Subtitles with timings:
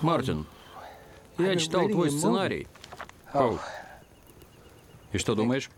[0.00, 0.46] Мартин,
[1.38, 2.66] я читал твой сценарий.
[3.32, 3.58] Оу.
[5.12, 5.70] И что думаешь?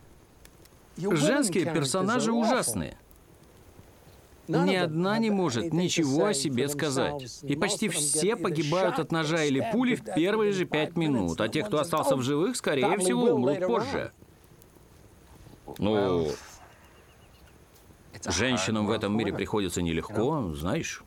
[0.97, 2.97] Женские персонажи ужасные.
[4.49, 7.43] Ни одна не может ничего о себе сказать.
[7.43, 11.63] И почти все погибают от ножа или пули в первые же пять минут, а те,
[11.63, 14.13] кто остался в живых, скорее всего, умрут позже.
[15.79, 16.29] Ну,
[18.25, 21.03] женщинам в этом мире приходится нелегко, знаешь.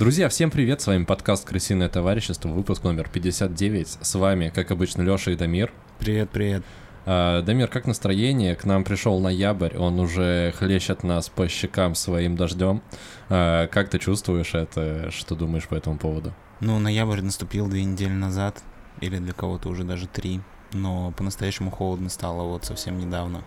[0.00, 3.98] Друзья, всем привет, с вами подкаст «Крысиное товарищество», выпуск номер 59.
[4.00, 5.74] С вами, как обычно, Лёша и Дамир.
[5.98, 6.64] Привет, привет.
[7.04, 8.56] А, Дамир, как настроение?
[8.56, 12.80] К нам пришел ноябрь, он уже хлещет нас по щекам своим дождем.
[13.28, 15.10] А, как ты чувствуешь это?
[15.10, 16.32] Что думаешь по этому поводу?
[16.60, 18.62] Ну, ноябрь наступил две недели назад,
[19.02, 20.40] или для кого-то уже даже три,
[20.72, 23.44] но по-настоящему холодно стало вот совсем недавно.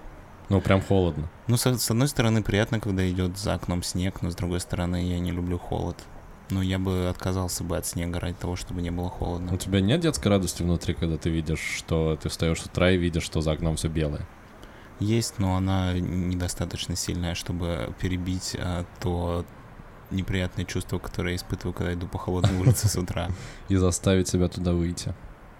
[0.50, 1.32] Ну, прям холодно.
[1.48, 5.04] Ну, с, с одной стороны, приятно, когда идет за окном снег, но с другой стороны,
[5.04, 5.98] я не люблю холод.
[6.50, 9.54] Ну, я бы отказался бы от снега ради того, чтобы не было холодно.
[9.54, 12.98] У тебя нет детской радости внутри, когда ты видишь, что ты встаешь с утра и
[12.98, 14.28] видишь, что за окном все белое?
[15.00, 19.46] Есть, но она недостаточно сильная, чтобы перебить а, то
[20.12, 23.30] неприятное чувство, которое я испытываю, когда иду по холодной улице с утра.
[23.70, 25.14] И заставить себя туда выйти.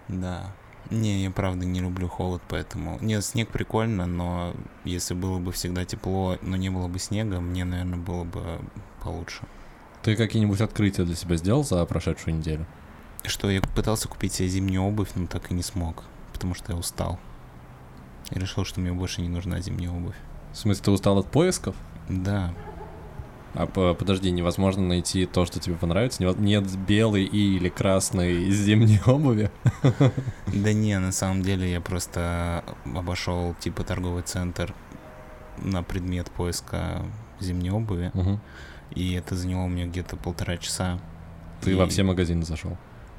[0.08, 0.54] Да.
[0.90, 2.98] Не, я правда не люблю холод, поэтому...
[3.00, 4.54] Нет, снег прикольно, но
[4.84, 8.60] если было бы всегда тепло, но не было бы снега, мне, наверное, было бы
[9.02, 9.42] получше.
[10.04, 12.66] Ты какие-нибудь открытия для себя сделал за прошедшую неделю?
[13.24, 16.78] Что, я пытался купить себе зимнюю обувь, но так и не смог, потому что я
[16.78, 17.18] устал.
[18.30, 20.16] И решил, что мне больше не нужна зимняя обувь.
[20.52, 21.74] В смысле, ты устал от поисков?
[22.10, 22.52] Да.
[23.54, 26.22] А подожди, невозможно найти то, что тебе понравится?
[26.22, 29.50] Нет белой или красной зимней обуви?
[30.48, 34.74] Да не, на самом деле я просто обошел типа торговый центр
[35.56, 37.00] на предмет поиска
[37.40, 38.10] зимней обуви.
[38.12, 38.38] Угу
[38.94, 40.98] и это заняло мне где-то полтора часа.
[41.60, 41.74] Ты и...
[41.74, 42.76] во все магазины зашел?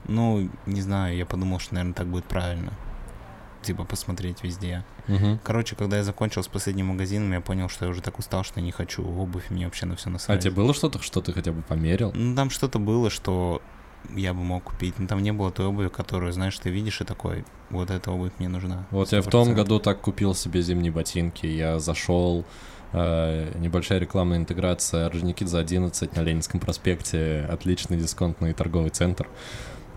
[0.07, 2.73] Ну, не знаю, я подумал, что, наверное, так будет правильно.
[3.61, 4.85] Типа посмотреть везде.
[5.07, 5.39] Угу.
[5.43, 8.59] Короче, когда я закончил с последним магазином, я понял, что я уже так устал, что
[8.59, 10.37] я не хочу обувь, мне вообще на все насрать.
[10.37, 12.11] А тебе было что-то, что ты хотя бы померил?
[12.13, 13.61] Ну, там что-то было, что
[14.13, 14.99] я бы мог купить.
[14.99, 18.33] Но там не было той обуви, которую, знаешь, ты видишь и такой, вот эта обувь
[18.37, 18.85] мне нужна.
[18.91, 19.15] Вот 100%.
[19.15, 21.47] я в том году так купил себе зимние ботинки.
[21.47, 22.45] Я зашел
[22.95, 29.27] небольшая рекламная интеграция Орджоникидзе 11 на Ленинском проспекте, отличный дисконтный торговый центр.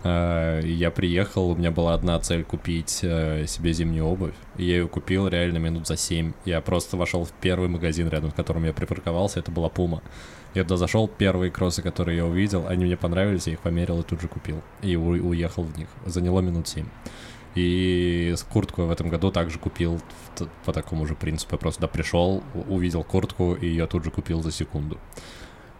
[0.01, 4.33] Uh, я приехал, у меня была одна цель купить uh, себе зимнюю обувь.
[4.57, 6.31] Я ее купил реально минут за 7.
[6.45, 10.01] Я просто вошел в первый магазин, рядом с которым я припарковался, это была Пума.
[10.53, 14.03] Я туда зашел, первые кроссы, которые я увидел, они мне понравились, я их померил и
[14.03, 14.61] тут же купил.
[14.81, 15.89] И у- уехал в них.
[16.05, 16.85] Заняло минут 7.
[17.55, 19.99] И куртку я в этом году также купил
[20.65, 21.55] по такому же принципу.
[21.55, 24.97] Я просто туда пришел, увидел куртку, и я тут же купил за секунду.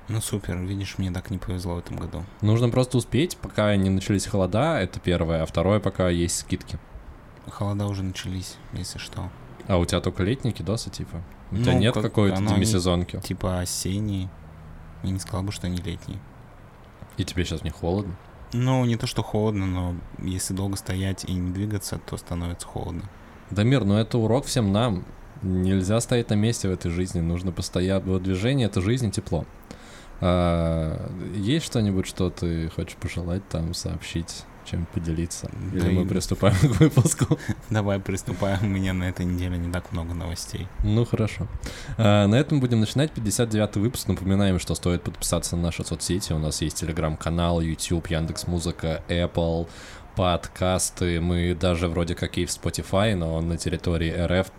[0.07, 2.24] Ну супер, видишь, мне так не повезло в этом году.
[2.41, 6.80] Нужно просто успеть, пока не начались холода, это первое, а второе, пока есть скидки.
[7.47, 9.30] Холода уже начались, если что.
[9.68, 11.22] А у тебя только летние кидосы, типа?
[11.51, 13.19] У ну, тебя нет как какой-то демисезонки?
[13.22, 14.31] Типа осенние.
[15.03, 16.19] Я не сказал бы, что они летние.
[17.18, 18.16] И тебе сейчас не холодно?
[18.52, 23.04] Ну, не то, что холодно, но если долго стоять и не двигаться, то становится холодно.
[23.52, 25.06] Дамир, ну это урок всем нам.
[25.42, 29.46] Нельзя стоять на месте в этой жизни, нужно постоянно движение, это жизнь, тепло.
[30.22, 34.44] А, есть что-нибудь, что ты хочешь пожелать там, сообщить?
[34.69, 35.50] Чем поделиться?
[35.74, 36.06] Или да мы и...
[36.06, 37.40] приступаем к выпуску?
[37.69, 38.59] Давай приступаем.
[38.62, 40.68] У меня на этой неделе не так много новостей.
[40.84, 41.47] Ну, хорошо.
[41.97, 44.07] А, на этом будем начинать 59-й выпуск.
[44.07, 46.34] Напоминаем, что стоит подписаться на наши соцсети.
[46.34, 49.68] У нас есть телеграм-канал, YouTube, Яндекс Музыка, Apple,
[50.16, 51.22] подкасты.
[51.22, 54.51] Мы даже вроде как и в Spotify, но на территории РФ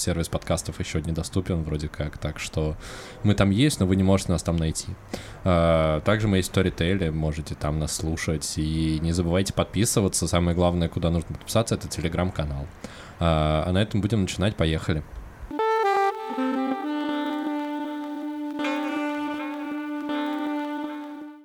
[0.00, 2.76] сервис подкастов еще недоступен вроде как, так что
[3.22, 4.88] мы там есть, но вы не можете нас там найти.
[5.44, 10.26] А, также мы есть в Storytel, можете там нас слушать, и не забывайте подписываться.
[10.26, 12.66] Самое главное, куда нужно подписаться, это телеграм-канал.
[13.20, 15.02] А, а на этом будем начинать, поехали.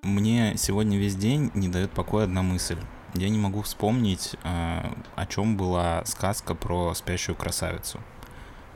[0.01, 2.77] Мне сегодня весь день не дает покоя одна мысль.
[3.15, 7.99] Я не могу вспомнить, а, о чем была сказка про спящую красавицу.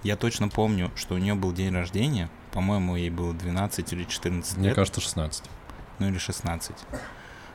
[0.04, 2.30] Я точно помню, что у нее был день рождения.
[2.52, 4.66] По-моему, ей было 12 или 14 лет.
[4.66, 5.44] Мне кажется, 16.
[6.00, 6.76] Ну или 16.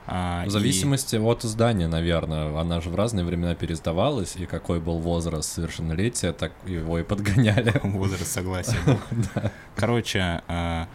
[0.07, 1.19] А, в зависимости и...
[1.19, 2.59] от издания, наверное.
[2.59, 7.73] Она же в разные времена пересдавалась, и какой был возраст совершеннолетия, так его и подгоняли.
[7.83, 8.77] Возраст согласия.
[9.77, 10.89] Короче, а,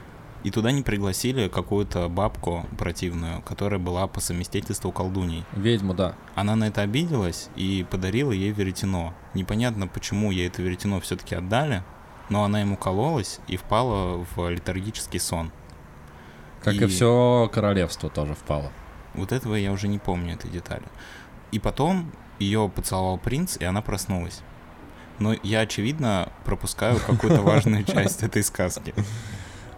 [0.43, 5.43] И туда не пригласили какую-то бабку противную, которая была по совместительству колдуней.
[5.53, 6.15] Ведьму, да.
[6.35, 9.13] Она на это обиделась и подарила ей веретено.
[9.33, 11.83] Непонятно, почему ей это веретено все-таки отдали,
[12.29, 15.51] но она ему кололась и впала в летаргический сон.
[16.63, 18.71] Как и, и все королевство тоже впало.
[19.13, 20.85] Вот этого я уже не помню, этой детали.
[21.51, 24.41] И потом ее поцеловал принц, и она проснулась.
[25.19, 28.93] Но я, очевидно, пропускаю какую-то важную часть этой сказки.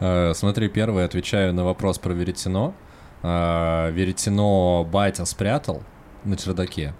[0.01, 2.73] Э, смотри, первый отвечаю на вопрос про веретено.
[3.21, 5.83] Э, веретено батя спрятал
[6.25, 6.95] на чердаке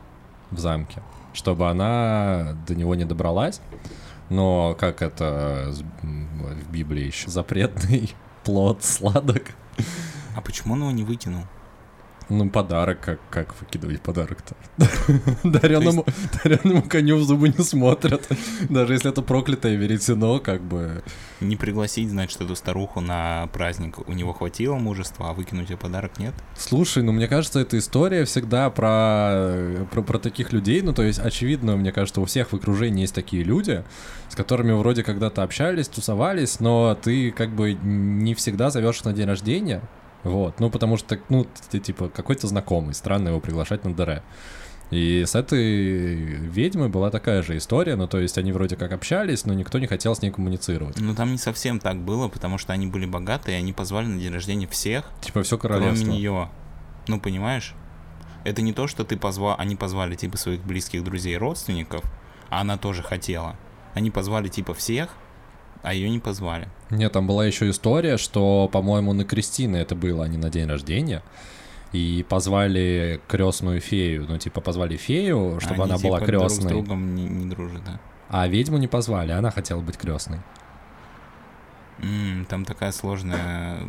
[0.51, 1.01] в замке,
[1.33, 3.59] чтобы она до него не добралась.
[4.30, 8.13] Но как это в Библии еще запретный
[8.44, 9.51] плод сладок.
[10.36, 11.44] А почему он его не выкинул?
[12.29, 14.56] Ну, подарок, как, как выкидывать подарок-то?
[15.44, 16.06] Дареному,
[16.44, 18.27] дареному коню в зубы не смотрят.
[18.69, 21.03] Даже если это проклятое веретено, как бы...
[21.41, 24.07] Не пригласить, значит, эту старуху на праздник.
[24.07, 26.33] У него хватило мужества, а выкинуть ее подарок нет?
[26.57, 30.81] Слушай, ну, мне кажется, эта история всегда про, про, про таких людей.
[30.81, 33.83] Ну, то есть, очевидно, мне кажется, у всех в окружении есть такие люди,
[34.29, 39.27] с которыми вроде когда-то общались, тусовались, но ты как бы не всегда зовешь на день
[39.27, 39.81] рождения,
[40.23, 44.21] вот, ну потому что, ну, ты, типа, какой-то знакомый, странно его приглашать на ДР.
[44.91, 49.45] И с этой ведьмой была такая же история, ну то есть они вроде как общались,
[49.45, 51.00] но никто не хотел с ней коммуницировать.
[51.00, 54.19] Ну там не совсем так было, потому что они были богатые, и они позвали на
[54.19, 56.03] день рождения всех, типа все королевство.
[56.03, 56.50] кроме нее.
[57.07, 57.74] Ну понимаешь?
[58.44, 62.03] Это не то, что ты позвал, они позвали типа своих близких друзей, родственников,
[62.50, 63.56] а она тоже хотела.
[63.94, 65.15] Они позвали типа всех,
[65.83, 66.68] а ее не позвали.
[66.89, 70.68] Нет, там была еще история, что, по-моему, на Кристины это было, а не на день
[70.68, 71.24] рождения.
[71.92, 76.69] И позвали крестную фею, ну, типа, позвали фею, чтобы Они, она была крестной.
[76.69, 78.00] Друг с другом не, не дружат, да.
[78.30, 80.39] А ведьму не позвали, она хотела быть крестной.
[82.00, 83.80] Mm, там такая сложная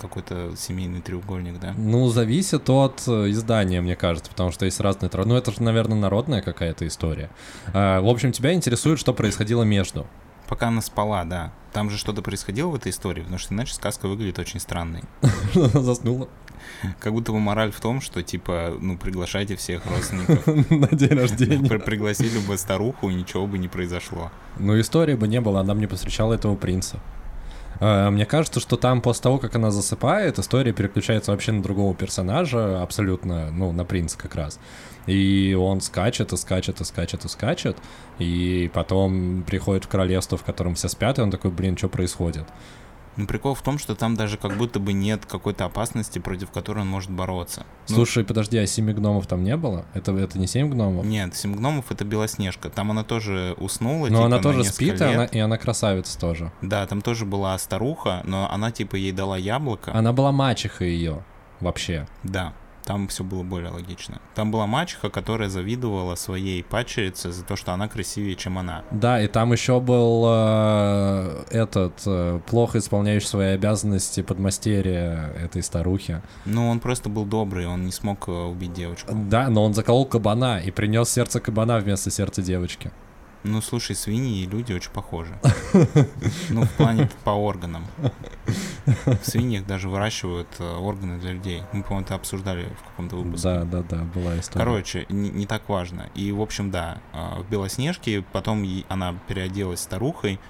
[0.00, 1.72] какой-то семейный треугольник, да?
[1.76, 5.10] Ну, зависит от э, издания, мне кажется, потому что есть разные...
[5.12, 7.30] Ну, это же, наверное, народная какая-то история.
[7.72, 10.06] А, в общем, тебя интересует, что происходило между.
[10.48, 11.52] Пока она спала, да.
[11.72, 15.02] Там же что-то происходило в этой истории, потому что иначе сказка выглядит очень странной.
[15.54, 16.28] Заснула.
[17.00, 20.46] Как будто бы мораль в том, что, типа, ну, приглашайте всех родственников.
[20.70, 21.78] На день рождения.
[21.78, 24.30] Пригласили бы старуху, и ничего бы не произошло.
[24.58, 27.00] Ну, истории бы не было, она бы не посвящала этого принца.
[27.80, 31.94] А, мне кажется, что там после того, как она засыпает, история переключается вообще на другого
[31.94, 34.58] персонажа, абсолютно, ну, на принца как раз.
[35.06, 37.76] И он скачет, и скачет, и скачет, и скачет.
[38.18, 42.46] И потом приходит в королевство, в котором все спят, и он такой, блин, что происходит?
[43.16, 46.80] Ну, прикол в том, что там даже как будто бы нет какой-то опасности, против которой
[46.80, 47.64] он может бороться.
[47.88, 49.84] Ну, Слушай, ну, подожди, а семи гномов там не было?
[49.94, 51.04] Это, это не семь гномов?
[51.06, 52.70] Нет, семь гномов— это Белоснежка.
[52.70, 56.50] Там она тоже уснула, Но типа, она тоже спит, и она, и она красавица тоже.
[56.60, 59.92] Да, там тоже была старуха, но она, типа, ей дала яблоко.
[59.94, 61.22] Она была мачеха ее
[61.60, 62.08] вообще.
[62.24, 62.52] Да.
[62.84, 64.20] Там все было более логично.
[64.34, 68.84] Там была мачеха, которая завидовала своей падчерице за то, что она красивее, чем она.
[68.90, 76.20] Да, и там еще был э, этот э, плохо исполняющий свои обязанности подмастерья этой старухи.
[76.44, 79.12] Ну, он просто был добрый, он не смог э, убить девочку.
[79.14, 82.90] Да, но он заколол кабана и принес сердце кабана вместо сердца девочки.
[83.44, 85.38] Ну, слушай, свиньи и люди очень похожи.
[86.50, 87.84] Ну, в плане по органам.
[88.86, 91.62] В свиньях даже выращивают э, органы для людей.
[91.72, 93.48] Мы, по-моему, это обсуждали в каком-то выпуске.
[93.48, 94.64] Да, да, да, была история.
[94.64, 96.08] Короче, не, не так важно.
[96.14, 100.40] И, в общем, да, э, в Белоснежке потом она переоделась старухой,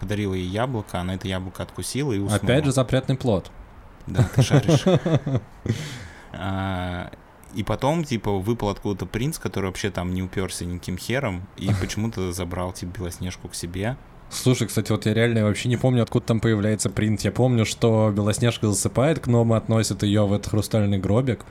[0.00, 2.36] подарила ей яблоко, она это яблоко откусила и уснула.
[2.36, 3.50] Опять же запретный плод.
[4.06, 4.84] Да, ты шаришь.
[7.54, 12.32] И потом, типа, выпал откуда-то принц, который вообще там не уперся никаким хером, и почему-то
[12.32, 13.96] забрал, типа, Белоснежку к себе.
[14.30, 17.24] Слушай, кстати, вот я реально вообще не помню, откуда там появляется принц.
[17.24, 21.44] Я помню, что Белоснежка засыпает, к относят ее в этот хрустальный гробик,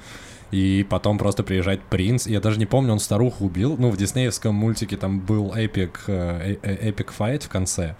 [0.51, 2.27] и потом просто приезжает принц.
[2.27, 3.75] Я даже не помню, он старуху убил.
[3.77, 7.95] Ну, в диснеевском мультике там был epic, э, э, epic fight в конце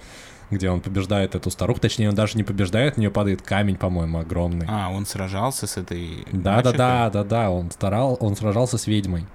[0.53, 4.19] где он побеждает эту старуху, точнее, он даже не побеждает, на нее падает камень, по-моему,
[4.19, 4.65] огромный.
[4.69, 6.25] А, он сражался с этой...
[6.31, 9.25] Да, да, да, да, да, он старал, он сражался с ведьмой.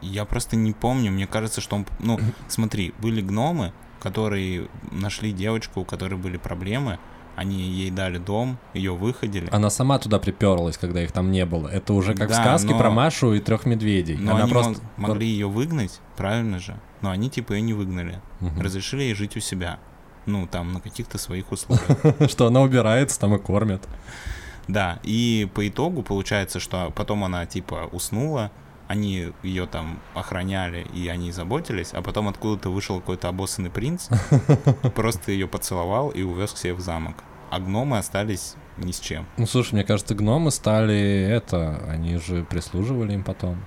[0.00, 1.86] Я просто не помню, мне кажется, что он...
[2.00, 6.98] Ну, смотри, были гномы, которые нашли девочку, у которой были проблемы,
[7.36, 9.48] они ей дали дом, ее выходили.
[9.50, 11.68] Она сама туда приперлась, когда их там не было.
[11.68, 12.78] Это уже как да, в сказке но...
[12.78, 14.16] про Машу и трех медведей.
[14.16, 14.82] Но Она они просто...
[14.96, 16.78] могли ее выгнать, правильно же?
[17.00, 18.20] Но они типа ее не выгнали.
[18.40, 18.60] Угу.
[18.60, 19.78] Разрешили ей жить у себя
[20.26, 21.96] ну, там, на каких-то своих условиях.
[22.30, 23.86] Что она убирается, там и кормят.
[24.68, 28.52] Да, и по итогу получается, что потом она, типа, уснула,
[28.86, 34.08] они ее там охраняли, и они заботились, а потом откуда-то вышел какой-то обоссанный принц,
[34.94, 37.16] просто ее поцеловал и увез к себе в замок.
[37.50, 39.26] А гномы остались ни с чем.
[39.36, 43.64] Ну, слушай, мне кажется, гномы стали это, они же прислуживали им потом.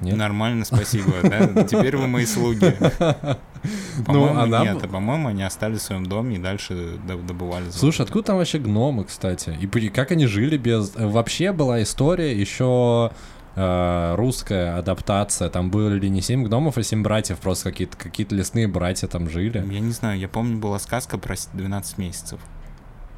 [0.00, 0.16] Нет?
[0.16, 1.12] Нормально, спасибо.
[1.22, 1.64] Да?
[1.64, 2.76] Теперь вы мои слуги.
[4.06, 4.62] По-моему, ну, она...
[4.62, 7.78] нет, а по-моему, они остались в своем доме и дальше добывали золото.
[7.78, 9.56] Слушай, откуда там вообще гномы, кстати?
[9.60, 10.94] И как они жили без...
[10.94, 13.10] Вообще была история еще
[13.56, 15.48] э, русская адаптация.
[15.48, 17.38] Там были не семь гномов, а семь братьев.
[17.38, 19.64] Просто какие-то какие лесные братья там жили.
[19.68, 22.38] Я не знаю, я помню, была сказка про 12 месяцев.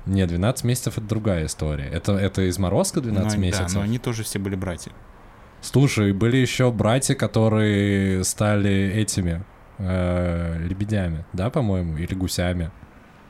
[0.06, 1.84] Не, 12 месяцев это другая история.
[1.84, 3.66] Это, это из Морозка 12 но, месяцев?
[3.72, 4.92] Да, но они тоже все были братья.
[5.60, 9.42] Слушай, были еще братья, которые стали этими
[9.78, 12.70] э, лебедями, да, по-моему, или гусями.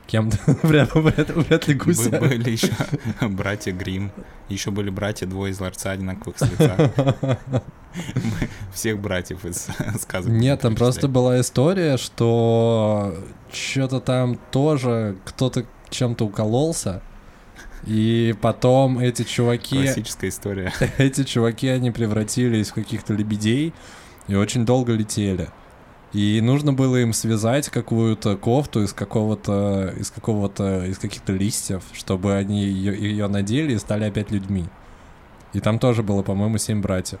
[0.07, 2.17] Кем-то вряд, вряд, вряд ли гусями.
[2.17, 2.73] Были еще
[3.27, 4.11] братья Грим,
[4.47, 6.91] еще были братья двое из ларца одинаковых с лица.
[8.73, 9.67] Всех братьев из
[9.99, 10.31] сказок.
[10.31, 13.15] Нет, там просто была история, что
[13.51, 17.01] что-то там тоже кто-то чем-то укололся,
[17.85, 19.83] и потом эти чуваки...
[19.83, 20.73] Классическая история.
[20.97, 23.73] Эти чуваки, они превратились в каких-то лебедей
[24.27, 25.49] и очень долго летели.
[26.11, 32.35] И нужно было им связать какую-то кофту из какого-то, из какого-то, из каких-то листьев, чтобы
[32.35, 34.65] они ее, ее надели и стали опять людьми.
[35.53, 37.19] И там тоже было, по-моему, семь братьев.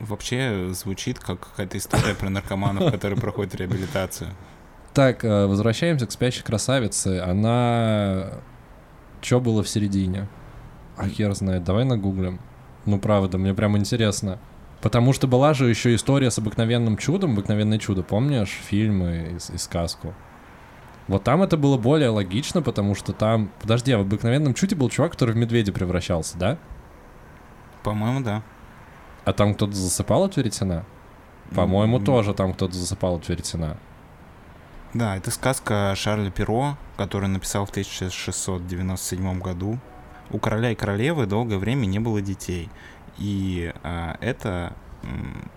[0.00, 4.30] Вообще звучит как какая-то история про наркоманов, которые проходят реабилитацию.
[4.94, 7.20] Так, э, возвращаемся к спящей красавице.
[7.20, 8.40] Она
[9.20, 10.28] что было в середине?
[10.96, 12.40] А хер знает, давай нагуглим.
[12.86, 14.38] Ну, правда, мне прям интересно.
[14.80, 19.58] Потому что была же еще история с обыкновенным чудом, обыкновенное чудо, помнишь, фильмы и, и
[19.58, 20.14] сказку?
[21.08, 23.50] Вот там это было более логично, потому что там...
[23.60, 26.58] Подожди, а в обыкновенном чуде был чувак, который в медведя превращался, да?
[27.82, 28.42] По-моему, да.
[29.24, 30.84] А там кто-то засыпал от веретена?
[31.54, 32.04] По-моему, mm-hmm.
[32.04, 33.78] тоже там кто-то засыпал от веретена.
[34.94, 39.78] Да, это сказка Шарля Перо, который написал в 1697 году.
[40.30, 42.70] У короля и королевы долгое время не было детей.
[43.18, 44.74] И а, это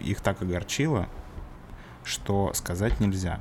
[0.02, 1.08] их так огорчило,
[2.04, 3.40] что сказать нельзя.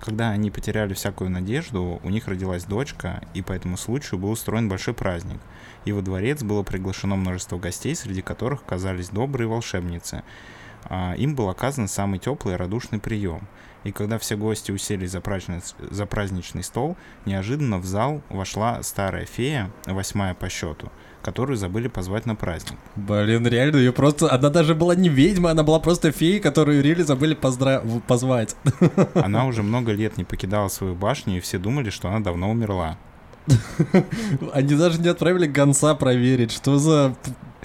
[0.00, 4.70] Когда они потеряли всякую надежду, у них родилась дочка, и по этому случаю был устроен
[4.70, 5.40] большой праздник.
[5.84, 10.22] И во дворец было приглашено множество гостей, среди которых оказались добрые волшебницы.
[10.84, 13.46] А, им был оказан самый теплый и радушный прием–
[13.84, 19.24] и когда все гости уселись за, праздничный, за праздничный стол, неожиданно в зал вошла старая
[19.24, 20.90] фея, восьмая по счету,
[21.22, 22.78] которую забыли позвать на праздник.
[22.96, 24.32] Блин, реально, ее просто...
[24.32, 27.82] Она даже была не ведьма, она была просто феей, которую Рили забыли поздра...
[28.06, 28.56] позвать.
[29.14, 32.98] Она уже много лет не покидала свою башню, и все думали, что она давно умерла.
[34.52, 37.14] Они даже не отправили гонца проверить, что за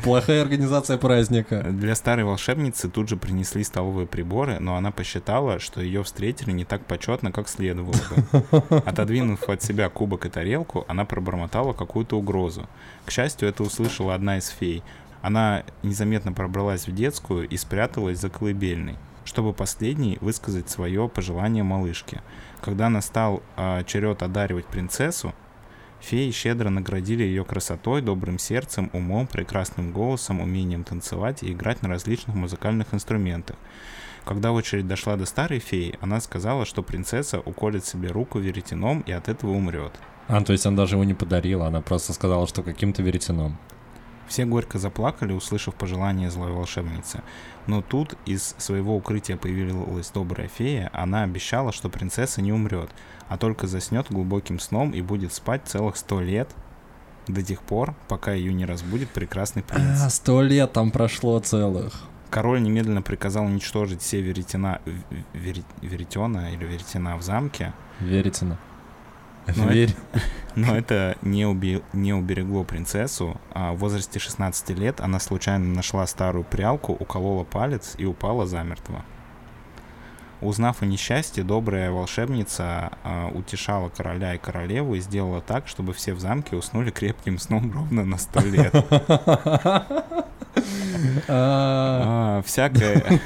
[0.03, 1.63] Плохая организация праздника.
[1.63, 6.65] Для старой волшебницы тут же принесли столовые приборы, но она посчитала, что ее встретили не
[6.65, 8.63] так почетно, как следовало бы.
[8.86, 12.67] Отодвинув от себя кубок и тарелку, она пробормотала какую-то угрозу.
[13.05, 14.83] К счастью, это услышала одна из фей.
[15.22, 22.22] Она незаметно пробралась в детскую и спряталась за колыбельной, чтобы последней высказать свое пожелание малышке.
[22.60, 25.33] Когда настал э, черед одаривать принцессу,
[26.03, 31.88] Феи щедро наградили ее красотой, добрым сердцем, умом, прекрасным голосом, умением танцевать и играть на
[31.88, 33.55] различных музыкальных инструментах.
[34.25, 39.13] Когда очередь дошла до старой феи, она сказала, что принцесса уколет себе руку веретеном и
[39.13, 39.93] от этого умрет.
[40.27, 43.57] А, то есть она даже его не подарила, она просто сказала, что каким-то веретеном.
[44.27, 47.22] Все горько заплакали, услышав пожелание злой волшебницы.
[47.68, 52.89] Но тут из своего укрытия появилась добрая фея, она обещала, что принцесса не умрет,
[53.27, 56.50] а только заснет глубоким сном и будет спать целых сто лет,
[57.27, 60.01] до тех пор, пока ее не разбудит прекрасный принц.
[60.01, 62.03] А, сто лет там прошло целых.
[62.30, 64.82] Король немедленно приказал уничтожить все веретена,
[65.34, 67.74] вер, веретена или веретена в замке.
[68.00, 68.58] Веретена.
[69.55, 69.93] Но, это,
[70.55, 73.39] но это не, уби, не уберегло принцессу.
[73.51, 79.03] А в возрасте 16 лет она случайно нашла старую прялку, уколола палец и упала замертво.
[80.41, 86.13] Узнав о несчастье, добрая волшебница э, утешала короля и королеву и сделала так, чтобы все
[86.13, 88.73] в замке уснули крепким сном ровно на сто лет.
[91.27, 93.03] А, всякое.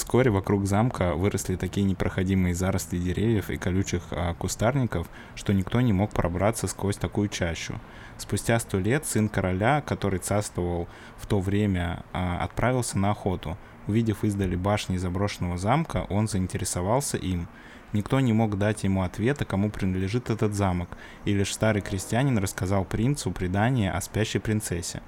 [0.00, 5.92] Вскоре вокруг замка выросли такие непроходимые заросли деревьев и колючих а, кустарников, что никто не
[5.92, 7.74] мог пробраться сквозь такую чащу.
[8.16, 10.88] Спустя сто лет сын короля, который царствовал
[11.18, 13.58] в то время, а, отправился на охоту—
[13.90, 17.48] Увидев издали башни заброшенного замка, он заинтересовался им.
[17.92, 20.90] Никто не мог дать ему ответа, кому принадлежит этот замок,
[21.24, 25.02] и лишь старый крестьянин рассказал принцу предание о спящей принцессе.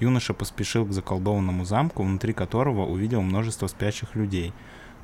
[0.00, 4.52] Юноша поспешил к заколдованному замку, внутри которого увидел множество спящих людей.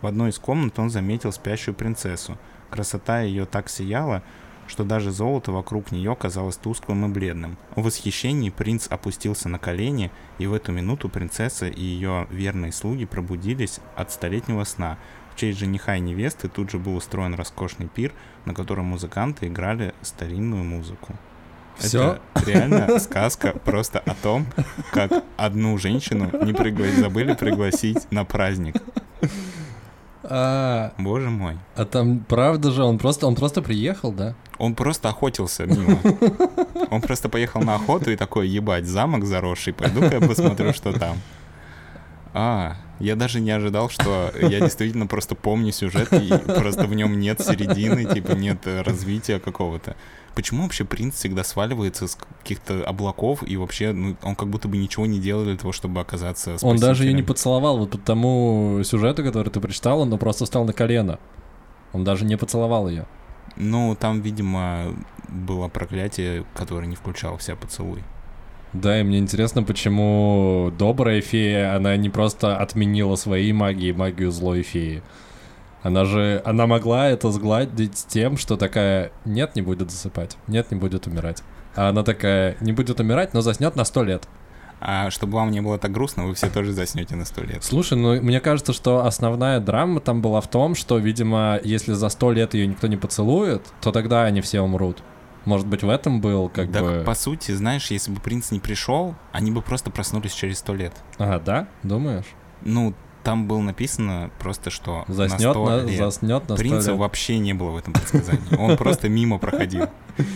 [0.02, 2.36] В одной из комнат он заметил спящую принцессу.
[2.70, 4.22] Красота ее так сияла,
[4.66, 7.56] что даже золото вокруг нее казалось тусклым и бледным.
[7.74, 13.06] В восхищении принц опустился на колени, и в эту минуту принцесса и ее верные слуги
[13.06, 14.98] пробудились от столетнего сна.
[15.32, 18.12] В честь жениха и невесты тут же был устроен роскошный пир,
[18.44, 21.14] на котором музыканты играли старинную музыку.
[21.78, 22.18] Все?
[22.34, 24.46] Это реально сказка просто о том,
[24.92, 28.76] как одну женщину не пригла- забыли пригласить на праздник.
[30.24, 31.56] А, Боже мой.
[31.74, 34.34] а там правда же, он просто, он просто приехал, да?
[34.58, 35.98] Он просто охотился мимо.
[36.90, 41.16] Он просто поехал на охоту и такой, ебать, замок заросший, пойду-ка я посмотрю, что там.
[42.34, 47.18] А, я даже не ожидал, что я действительно просто помню сюжет, и просто в нем
[47.18, 49.96] нет середины, типа нет э, развития какого-то.
[50.34, 54.78] Почему вообще принц всегда сваливается с каких-то облаков, и вообще, ну, он как будто бы
[54.78, 57.26] ничего не делал для того, чтобы оказаться Он даже ее не спасителем?
[57.26, 61.18] поцеловал, вот по тому сюжету, который ты прочитал, он просто встал на колено.
[61.92, 63.06] Он даже не поцеловал ее.
[63.56, 64.94] Ну, там, видимо,
[65.28, 68.02] было проклятие, которое не включало в себя поцелуй.
[68.72, 74.62] Да, и мне интересно, почему добрая фея, она не просто отменила свои магии, магию злой
[74.62, 75.02] феи.
[75.82, 80.78] Она же, она могла это сгладить тем, что такая, нет, не будет засыпать, нет, не
[80.78, 81.42] будет умирать.
[81.74, 84.28] А она такая, не будет умирать, но заснет на сто лет.
[84.80, 87.62] А чтобы вам не было так грустно, вы все тоже заснете на сто лет.
[87.62, 92.08] Слушай, ну мне кажется, что основная драма там была в том, что, видимо, если за
[92.08, 95.02] сто лет ее никто не поцелует, то тогда они все умрут.
[95.44, 97.02] Может быть, в этом был как так, бы...
[97.04, 100.92] по сути, знаешь, если бы принц не пришел, они бы просто проснулись через сто лет.
[101.18, 101.68] Ага, да?
[101.82, 102.26] Думаешь?
[102.62, 102.94] Ну,
[103.24, 105.98] там было написано просто, что на Заснет 100 на, лет.
[105.98, 106.98] заснет на 100 Принца лет.
[106.98, 108.56] вообще не было в этом предсказании.
[108.58, 109.88] Он просто мимо проходил.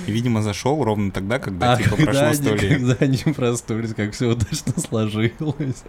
[0.07, 2.79] И, видимо, зашел ровно тогда, когда, А типа, прошло сто лет.
[2.79, 5.83] когда они проснулись, как все удачно сложилось.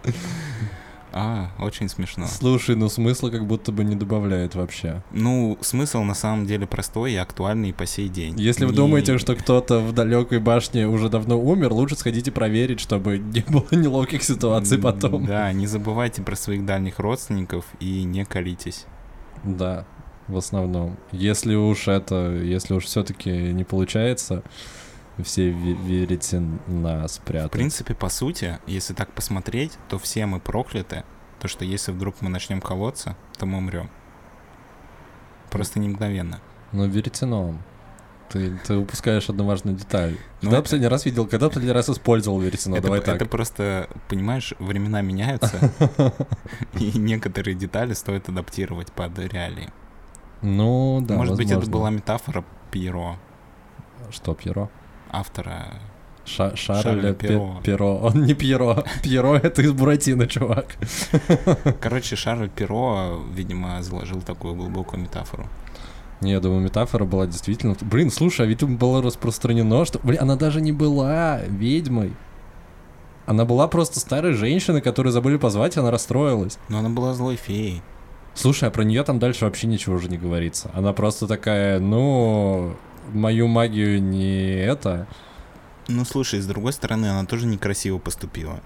[1.12, 2.26] А, очень смешно.
[2.26, 5.02] Слушай, ну смысла как будто бы не добавляет вообще.
[5.10, 8.38] Ну, смысл на самом деле простой и актуальный и по сей день.
[8.38, 12.80] Если вы Не- думаете, что кто-то в далекой башне уже давно умер, лучше сходите проверить,
[12.80, 15.24] чтобы не было неловких ситуаций потом.
[15.26, 18.84] Да, не забывайте про своих дальних родственников и не колитесь.
[19.44, 19.86] Да,
[20.26, 20.96] в основном.
[21.12, 24.42] Если уж это, если уж все-таки не получается,
[25.24, 27.52] все ве- верите нас В спрятать.
[27.52, 31.04] принципе, по сути, если так посмотреть, то все мы прокляты.
[31.40, 33.90] То, что если вдруг мы начнем колоться, то мы умрем.
[35.50, 36.40] Просто не мгновенно.
[36.72, 37.62] Но веретеном.
[38.28, 40.12] Ты, ты упускаешь одну важную деталь.
[40.12, 40.18] Ну,
[40.50, 42.76] когда это- последний раз видел, когда последний раз использовал веретено?
[42.76, 43.16] это, Давай так.
[43.16, 45.72] это просто, понимаешь, времена меняются,
[46.74, 49.70] и некоторые детали стоит адаптировать под реалии.
[50.42, 51.72] Ну, да, Может быть, это возможно.
[51.78, 53.16] была метафора Пьеро,
[54.10, 54.68] Что, Пьеро?
[55.10, 55.66] Автора.
[56.24, 57.60] Ша- Шарль Шарль Пе- Перро.
[57.64, 57.96] Перро.
[57.98, 58.84] Он не Пьеро.
[59.02, 60.76] Пьеро— это из Буратино, чувак.
[61.80, 65.46] Короче, Шарль Перо, видимо, заложил такую глубокую метафору.
[66.20, 67.76] Не, я думаю, метафора была действительно...
[67.80, 70.00] Блин, слушай, а ведь было распространено, что...
[70.02, 72.12] Блин, она даже не была ведьмой.
[73.24, 76.58] Она была просто старой женщиной, которую забыли позвать, и она расстроилась.
[76.68, 77.82] Но она была злой феей.
[78.34, 80.70] Слушай, а про нее там дальше вообще ничего уже не говорится.
[80.74, 82.74] Она просто такая, ну,
[83.12, 85.06] мою магию не это.
[85.88, 88.60] Ну, слушай, с другой стороны, она тоже некрасиво поступила.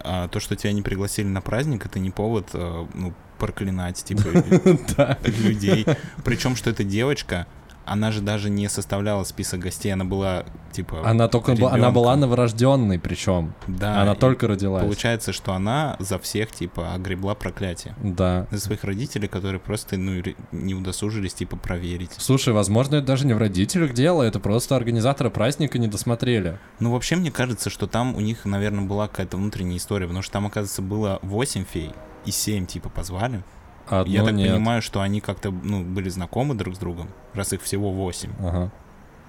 [0.00, 4.26] А то, что тебя не пригласили на праздник, это не повод, э, ну, проклинать, типа,
[5.24, 5.86] людей.
[6.24, 7.46] Причем, что эта девочка,
[7.84, 11.02] она же даже не составляла список гостей, она была, типа...
[11.04, 13.54] Она только была, она была новорожденной, причем.
[13.66, 14.02] Да.
[14.02, 14.82] она только родилась.
[14.82, 17.94] Получается, что она за всех, типа, огребла проклятие.
[18.02, 18.46] Да.
[18.50, 22.12] За своих родителей, которые просто, ну, не удосужились, типа, проверить.
[22.18, 26.58] Слушай, возможно, это даже не в родителях дело, это просто организаторы праздника не досмотрели.
[26.80, 30.32] Ну, вообще, мне кажется, что там у них, наверное, была какая-то внутренняя история, потому что
[30.32, 31.92] там, оказывается, было 8 фей,
[32.24, 33.42] и 7, типа, позвали.
[33.88, 34.50] Одну Я так нет.
[34.52, 38.30] понимаю, что они как-то, ну, были знакомы друг с другом, раз их всего 8.
[38.40, 38.72] Ага.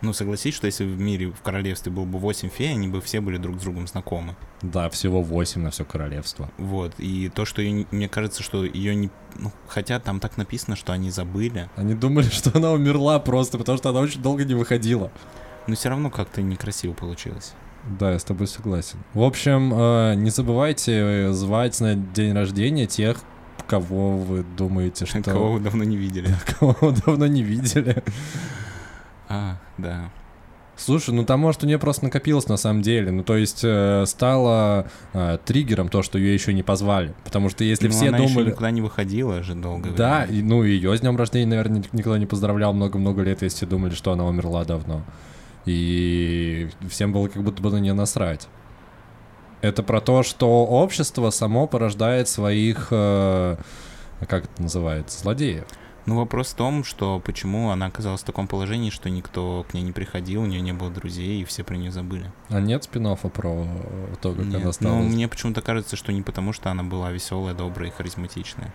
[0.02, 3.22] Ну, согласись, что если в мире, в королевстве было бы 8 фей, они бы все
[3.22, 4.36] были друг с другом знакомы.
[4.62, 6.52] Да, всего 8 на все королевство.
[6.58, 9.10] Вот, и то, что её не- мне кажется, что ее не...
[9.36, 13.78] Ну, хотя там так написано, что они забыли, Они думали, что она умерла просто, потому
[13.78, 15.12] что она очень долго не выходила.
[15.66, 17.54] но все равно как-то некрасиво получилось.
[18.00, 19.00] Да, я с тобой согласен.
[19.14, 23.18] В общем, э, не забывайте э, звать на день рождения тех,
[23.68, 25.22] кого вы думаете, что...
[25.24, 26.30] Кого вы давно не видели.
[26.60, 28.04] кого вы давно не видели.
[29.28, 30.10] А, да.
[30.78, 33.10] Слушай, ну там, может, у нее просто накопилось на самом деле.
[33.10, 37.14] Ну, то есть э, стало э, триггером то, что ее еще не позвали.
[37.24, 38.50] Потому что если Ну, все она думали...
[38.50, 39.92] никуда не выходила же долго.
[39.92, 43.66] Да, и, ну ее с днем рождения, наверное, ник- никто не поздравлял много-много лет, если
[43.66, 45.04] думали, что она умерла давно.
[45.66, 48.48] И всем было как будто бы на нее насрать.
[49.66, 53.58] Это про то, что общество само порождает своих, э,
[54.28, 55.66] как это называется, злодеев.
[56.06, 59.82] Ну, вопрос в том, что почему она оказалась в таком положении, что никто к ней
[59.82, 62.32] не приходил, у нее не было друзей, и все про нее забыли.
[62.50, 63.68] А нет спин про
[64.22, 64.62] то, как нет.
[64.62, 64.94] она стала?
[64.94, 68.72] Ну, мне почему-то кажется, что не потому, что она была веселая, добрая и харизматичная.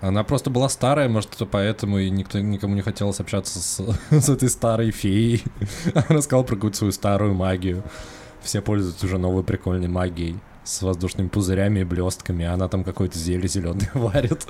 [0.00, 4.28] Она просто была старая, может, это поэтому и никто никому не хотелось общаться с, с
[4.30, 5.44] этой старой феей.
[5.94, 7.82] Она рассказала про какую-то свою старую магию.
[8.46, 13.18] Все пользуются уже новой прикольной магией с воздушными пузырями и блестками, а она там какое-то
[13.18, 14.46] зелье зеленое варит.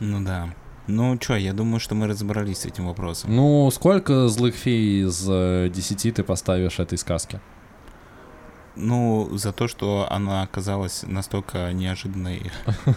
[0.00, 0.54] Ну да.
[0.86, 3.36] Ну чё, я думаю, что мы разобрались с этим вопросом.
[3.36, 7.42] Ну, сколько злых фей из э, десяти ты поставишь этой сказке?
[8.76, 12.50] Ну, за то, что она оказалась настолько неожиданной,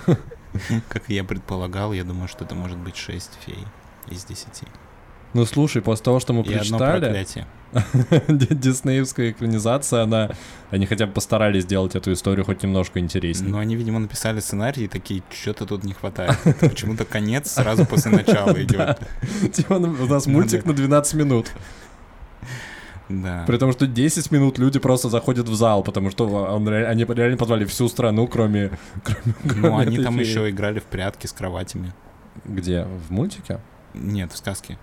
[0.89, 3.65] как я предполагал, я думаю, что это может быть 6 фей
[4.08, 4.63] из 10.
[5.36, 7.28] Ну слушай, после того, что мы И прочитали,
[8.30, 10.32] диснеевская экранизация, она...
[10.71, 13.52] Они хотя бы постарались сделать эту историю хоть немножко интереснее.
[13.52, 16.38] Но они, видимо, написали сценарий и такие, что-то тут не хватает.
[16.62, 18.98] Почему-то конец сразу после начала идет.
[19.52, 21.52] Типа ну, у нас мультик на 12 минут.
[23.10, 23.43] Да.
[23.45, 27.36] При том, что 10 минут люди просто заходят в зал, потому что он, они реально
[27.36, 28.71] позвали всю страну, кроме...
[29.04, 30.26] кроме, Ну, кроме они этой там феи.
[30.26, 31.93] еще играли в прятки с кроватями.
[32.45, 32.88] Где?
[33.10, 33.60] В мультике?
[33.93, 34.78] Нет, в сказке.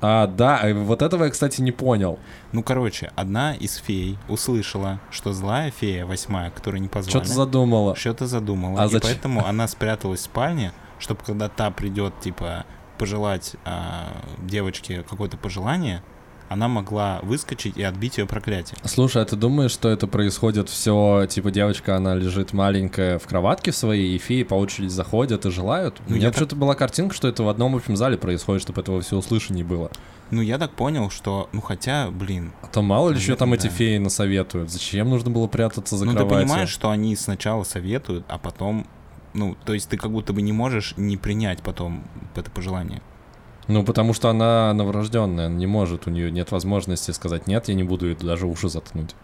[0.00, 2.18] А, да, э, вот этого я, кстати, не понял.
[2.52, 7.96] Ну, короче, одна из фей услышала, что злая фея, восьмая, которую не позвали, Что-то задумала.
[7.96, 8.82] что-то задумала.
[8.82, 9.00] А и зачем?
[9.10, 12.64] поэтому она спряталась в спальне, чтобы когда та придет, типа,
[12.98, 16.02] пожелать а, девочке какое-то пожелание,
[16.48, 18.78] она могла выскочить и отбить ее проклятие.
[18.84, 23.72] Слушай, а ты думаешь, что это происходит все, типа, девочка, она лежит маленькая в кроватке
[23.72, 25.96] своей, и феи по очереди заходят и желают?
[26.06, 28.80] Ну, У меня я так- была картинка, что это в одном общем зале происходит, чтобы
[28.80, 29.90] этого все услышания было.
[30.30, 33.68] Ну, я так понял, что, ну, хотя, блин, А то мало ли, что там Наверное,
[33.68, 33.78] эти да.
[33.78, 34.70] феи насоветуют.
[34.70, 36.46] Зачем нужно было прятаться за ну, ты кроватью?
[36.48, 38.86] понимаешь, что они сначала советуют, а потом,
[39.34, 42.02] ну, то есть ты как будто бы не можешь не принять потом
[42.34, 43.02] это пожелание.
[43.68, 47.74] Ну, потому что она новорожденная, она не может, у нее нет возможности сказать нет, я
[47.74, 49.14] не буду ей даже уши заткнуть.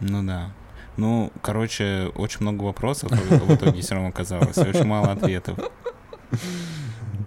[0.00, 0.52] Ну да.
[0.96, 5.58] Ну, короче, очень много вопросов в итоге все равно оказалось, и очень мало ответов.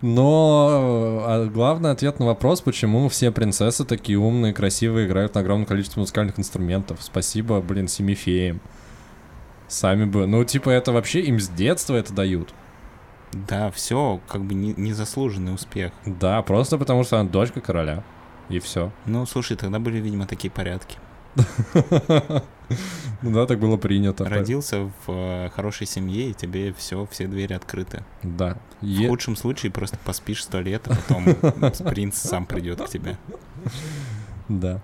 [0.01, 5.65] Но а, главный ответ на вопрос, почему все принцессы такие умные, красивые, играют на огромном
[5.65, 6.97] количестве музыкальных инструментов.
[7.01, 8.59] Спасибо, блин, семи феям.
[9.69, 10.27] Сами бы.
[10.27, 12.53] Ну, типа, это вообще им с детства это дают.
[13.33, 15.91] Да, все, как бы не- незаслуженный успех.
[16.05, 18.03] Да, просто потому что она дочка короля.
[18.49, 18.91] И все.
[19.05, 20.97] Ну, слушай, тогда были, видимо, такие порядки.
[23.21, 24.25] Ну да, так было принято.
[24.25, 28.03] Родился в э, хорошей семье, и тебе все, все двери открыты.
[28.21, 28.57] Да.
[28.81, 31.25] В худшем случае просто поспишь сто лет, а потом
[31.91, 33.17] принц сам придет к тебе.
[34.49, 34.81] Да.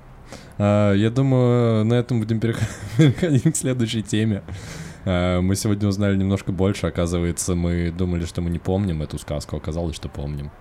[0.58, 2.62] А, я думаю, на этом будем перех-
[2.98, 4.44] переходить к следующей теме.
[5.06, 6.88] А, мы сегодня узнали немножко больше.
[6.88, 9.58] Оказывается, мы думали, что мы не помним эту сказку.
[9.58, 10.52] Оказалось, что помним.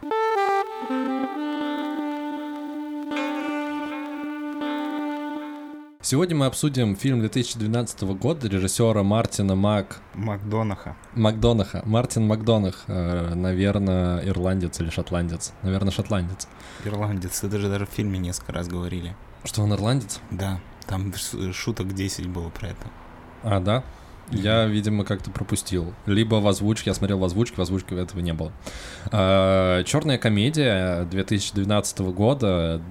[6.01, 10.01] Сегодня мы обсудим фильм 2012 года режиссера Мартина Мак...
[10.15, 10.97] Макдонаха.
[11.15, 11.83] Макдонаха.
[11.85, 15.53] Мартин Макдонах, э, наверное, ирландец или шотландец.
[15.63, 16.49] Наверное, шотландец.
[16.85, 19.15] Ирландец, это же даже в фильме несколько раз говорили.
[19.45, 20.21] Что он ирландец?
[20.31, 22.87] Да, там ш- шуток 10 было про это.
[23.43, 23.85] А, да?
[24.31, 25.95] Я, видимо, как-то пропустил.
[26.07, 28.53] Либо в озвучке, я смотрел в озвучке, в озвучке этого не было.
[29.85, 32.83] Черная комедия 2012 года,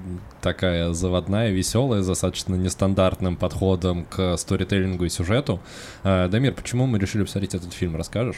[0.42, 5.60] такая заводная, веселая, с достаточно нестандартным подходом к сторителлингу и сюжету.
[6.04, 8.38] А, Дамир, почему мы решили посмотреть этот фильм, расскажешь?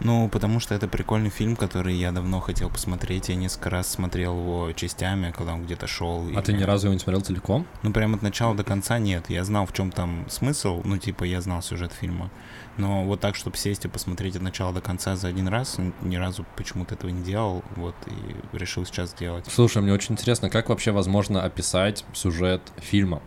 [0.00, 3.28] Ну, потому что это прикольный фильм, который я давно хотел посмотреть.
[3.28, 6.24] Я несколько раз смотрел его частями, когда он где-то шел.
[6.36, 7.66] А ты ни разу его не смотрел целиком?
[7.82, 9.30] Ну, прямо от начала до конца нет.
[9.30, 10.82] Я знал, в чем там смысл.
[10.84, 12.30] Ну, типа, я знал сюжет фильма.
[12.76, 16.16] Но вот так, чтобы сесть и посмотреть от начала до конца за один раз, ни
[16.16, 17.62] разу почему-то этого не делал.
[17.74, 19.46] Вот, и решил сейчас сделать.
[19.50, 23.22] Слушай, мне очень интересно, как вообще возможно описать сюжет фильма.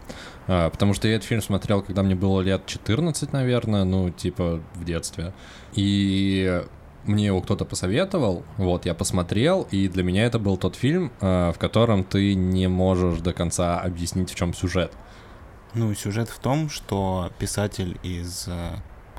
[0.51, 4.61] А, потому что я этот фильм смотрел, когда мне было лет 14, наверное, ну, типа,
[4.73, 5.31] в детстве.
[5.73, 6.63] И
[7.05, 11.51] мне его кто-то посоветовал, вот, я посмотрел, и для меня это был тот фильм, а,
[11.51, 14.91] в котором ты не можешь до конца объяснить, в чем сюжет.
[15.75, 18.71] Ну, сюжет в том, что писатель из э,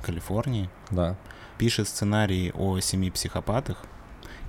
[0.03, 1.17] Калифорнии Да.
[1.59, 3.85] пишет сценарий о семи психопатах,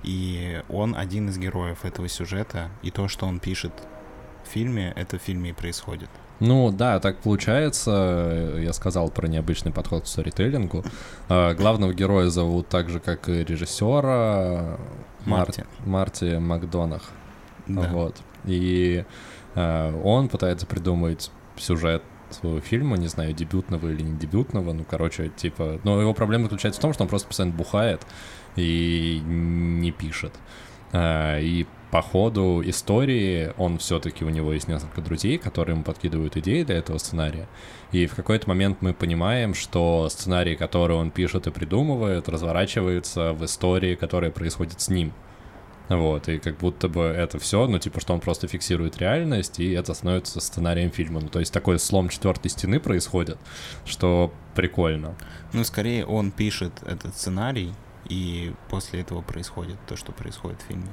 [0.02, 3.72] и он один из героев этого сюжета, и то, что он пишет
[4.44, 6.10] в фильме, это в фильме и происходит.
[6.44, 8.54] Ну да, так получается.
[8.58, 10.84] Я сказал про необычный подход к сторителлингу.
[11.28, 14.76] А, Главного героя зовут так же, как и режиссера
[15.24, 15.64] Мар- Марти.
[15.86, 17.02] Марти Макдонах.
[17.68, 17.82] Да.
[17.92, 18.16] Вот.
[18.44, 19.04] И
[19.54, 25.28] э, он пытается придумать сюжет своего фильма, не знаю, дебютного или не дебютного, ну, короче,
[25.28, 25.78] типа...
[25.84, 28.04] Но его проблема заключается в том, что он просто постоянно бухает,
[28.56, 30.32] и не пишет.
[30.92, 36.38] А, и по ходу истории он все-таки у него есть несколько друзей, которые ему подкидывают
[36.38, 37.46] идеи для этого сценария.
[37.92, 43.44] И в какой-то момент мы понимаем, что сценарий, который он пишет и придумывает, разворачивается в
[43.44, 45.12] истории, которая происходит с ним.
[45.90, 49.72] Вот, и как будто бы это все, ну, типа, что он просто фиксирует реальность, и
[49.72, 51.20] это становится сценарием фильма.
[51.20, 53.36] Ну, то есть такой слом четвертой стены происходит,
[53.84, 55.14] что прикольно.
[55.52, 57.74] Ну, скорее он пишет этот сценарий,
[58.08, 60.88] и после этого происходит то, что происходит в фильме.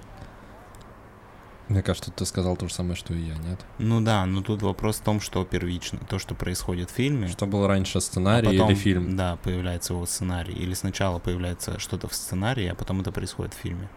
[1.70, 3.64] Мне кажется, ты сказал то же самое, что и я, нет?
[3.78, 7.28] Ну да, но тут вопрос в том, что первично, то, что происходит в фильме.
[7.28, 9.16] Что было раньше, сценарий а потом, или фильм?
[9.16, 10.54] Да, появляется его сценарий.
[10.54, 13.88] Или сначала появляется что-то в сценарии, а потом это происходит в фильме.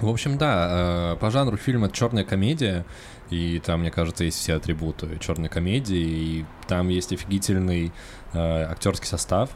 [0.00, 2.84] В общем, да, э, по жанру фильм это черная комедия,
[3.30, 7.92] и там, мне кажется, есть все атрибуты черной комедии, и там есть офигительный
[8.32, 9.50] э, актерский состав.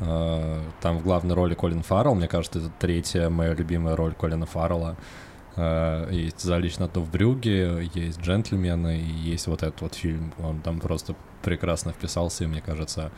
[0.00, 4.46] Э, там в главной роли Колин Фаррелл, мне кажется, это третья моя любимая роль Колина
[4.46, 4.96] Фаррелла.
[5.58, 10.32] Э, есть «За лично то в Брюге», есть «Джентльмены», и есть вот этот вот фильм.
[10.38, 13.10] Он там просто прекрасно вписался, и, мне кажется,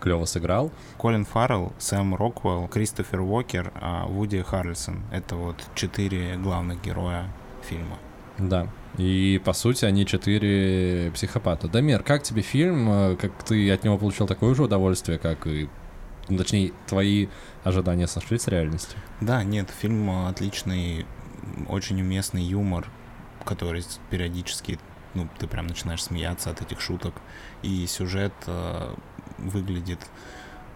[0.00, 0.72] клево сыграл.
[0.96, 5.02] Колин Фаррелл, Сэм Роквелл, Кристофер Уокер, а Вуди Харрельсон.
[5.12, 7.26] Это вот четыре главных героя
[7.62, 7.98] фильма.
[8.38, 8.68] Да.
[8.96, 11.68] И, по сути, они четыре психопата.
[11.68, 12.90] Дамир, как тебе фильм?
[12.90, 15.68] Э, как ты от него получил такое же удовольствие, как и...
[16.28, 17.28] Ну, точнее, твои
[17.64, 18.98] ожидания сошлись с реальностью?
[19.20, 21.04] Да, нет, фильм отличный
[21.68, 22.86] очень уместный юмор,
[23.44, 24.78] который периодически,
[25.14, 27.14] ну, ты прям начинаешь смеяться от этих шуток.
[27.62, 28.94] И сюжет э,
[29.38, 30.00] выглядит,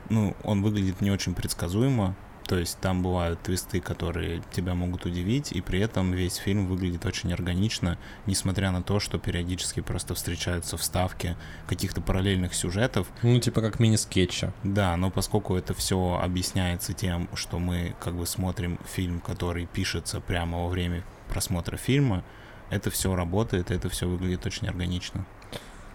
[0.08, 2.14] ну, он выглядит не очень предсказуемо,
[2.46, 7.04] то есть там бывают твисты, которые тебя могут удивить, и при этом весь фильм выглядит
[7.04, 13.08] очень органично, несмотря на то, что периодически просто встречаются вставки каких-то параллельных сюжетов.
[13.22, 14.52] Ну, типа как мини-скетча.
[14.62, 20.20] Да, но поскольку это все объясняется тем, что мы как бы смотрим фильм, который пишется
[20.20, 22.22] прямо во время просмотра фильма,
[22.70, 25.24] это все работает, это все выглядит очень органично.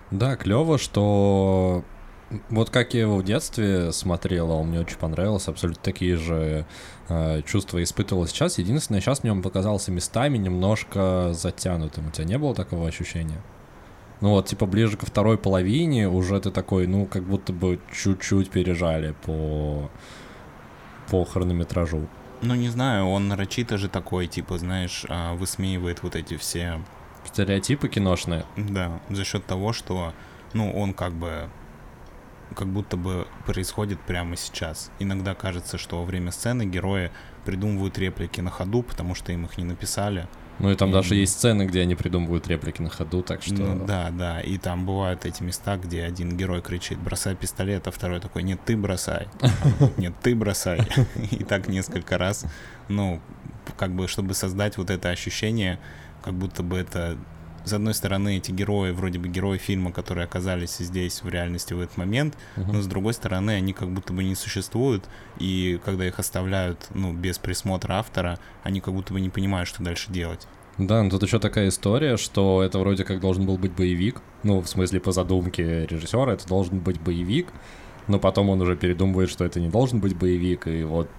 [0.10, 1.86] Да, клево, что
[2.50, 6.66] вот как я его в детстве смотрел, он мне очень понравился, абсолютно такие же
[7.10, 8.58] э, чувства испытывал сейчас.
[8.58, 12.08] Единственное, сейчас мне он показался местами немножко затянутым.
[12.08, 13.42] У тебя не было такого ощущения?
[14.22, 18.52] Ну вот, типа, ближе ко второй половине уже ты такой, ну, как будто бы чуть-чуть
[18.52, 19.90] пережали по,
[21.10, 22.08] по хронометражу.
[22.44, 26.82] Ну, не знаю, он нарочито же такой, типа, знаешь, а, высмеивает вот эти все...
[27.26, 28.46] Стереотипы киношные?
[28.58, 30.14] Да, за счет того, что,
[30.54, 31.50] ну, он как бы
[32.62, 34.92] как будто бы происходит прямо сейчас.
[35.00, 37.10] Иногда кажется, что во время сцены герои
[37.44, 40.28] придумывают реплики на ходу, потому что им их не написали.
[40.60, 40.94] Ну и там и...
[40.94, 43.56] даже есть сцены, где они придумывают реплики на ходу, так что...
[43.56, 47.92] Ну да, да, и там бывают эти места, где один герой кричит «бросай пистолет», а
[47.92, 49.28] второй такой «нет, ты бросай»,
[49.98, 50.82] «нет, ты бросай».
[51.32, 52.46] И так несколько раз,
[52.90, 53.22] ну,
[53.76, 55.80] как бы, чтобы создать вот это ощущение,
[56.22, 57.18] как будто бы это
[57.66, 61.82] с одной стороны, эти герои, вроде бы герои фильма, которые оказались здесь в реальности в
[61.82, 62.72] этот момент, uh-huh.
[62.72, 65.06] но с другой стороны, они как будто бы не существуют,
[65.38, 69.84] и когда их оставляют, ну, без присмотра автора, они как будто бы не понимают, что
[69.84, 70.48] дальше делать.
[70.78, 74.62] Да, но тут еще такая история, что это вроде как должен был быть боевик, ну,
[74.62, 77.48] в смысле, по задумке режиссера, это должен быть боевик,
[78.08, 81.10] но потом он уже передумывает, что это не должен быть боевик, и вот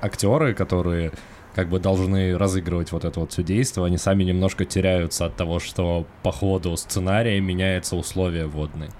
[0.00, 1.12] актеры, которые
[1.56, 5.58] как бы должны разыгрывать вот это вот все действие, они сами немножко теряются от того,
[5.58, 8.90] что по ходу сценария меняются условия водные.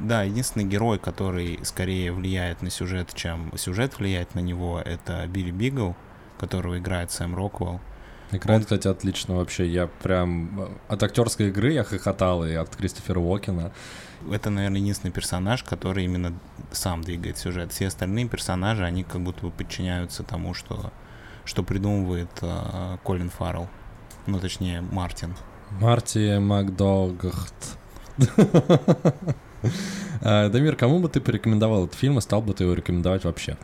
[0.00, 5.50] Да, единственный герой, который скорее влияет на сюжет, чем сюжет влияет на него, это Билли
[5.50, 5.96] Бигл,
[6.40, 7.78] которого играет Сэм Роквелл.
[8.32, 8.64] Играет, Он...
[8.64, 9.68] кстати, отлично вообще.
[9.68, 13.70] Я прям э, от актерской игры я хохотал, и от Кристофера Уокена.
[14.30, 16.32] Это, наверное, единственный персонаж, который именно
[16.70, 17.72] сам двигает сюжет.
[17.72, 20.90] Все остальные персонажи, они как будто бы подчиняются тому, что
[21.48, 23.68] что придумывает э, Колин Фаррелл.
[24.26, 25.34] Ну, точнее, Мартин.
[25.80, 27.78] Марти Макдогахт.
[30.22, 33.56] А, Дамир, кому бы ты порекомендовал этот фильм и стал бы ты его рекомендовать вообще?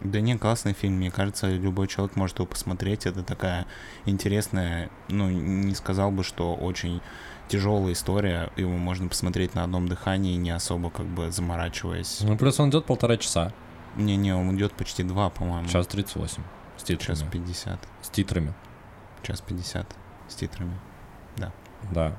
[0.00, 0.94] Да не, классный фильм.
[0.94, 3.06] Мне кажется, любой человек может его посмотреть.
[3.06, 3.66] Это такая
[4.04, 7.00] интересная, ну, не сказал бы, что очень
[7.46, 8.50] тяжелая история.
[8.56, 12.20] Его можно посмотреть на одном дыхании, не особо как бы заморачиваясь.
[12.22, 13.52] Ну, плюс он идет полтора часа.
[13.96, 15.68] Не-не, он идет почти два, по-моему.
[15.68, 16.42] Час 38.
[16.78, 17.16] С титрами.
[17.18, 17.88] Час 50.
[18.02, 18.54] С титрами.
[19.22, 19.96] Час 50.
[20.28, 20.72] С титрами.
[21.36, 21.52] Да.
[21.92, 22.16] Да.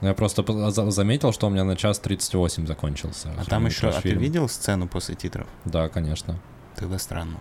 [0.00, 0.44] Ну, я просто
[0.90, 3.32] заметил, что у меня на час 38 закончился.
[3.38, 3.88] А там еще...
[3.88, 5.46] А ты видел сцену после титров?
[5.64, 6.38] Да, конечно.
[6.76, 7.38] Тогда странно.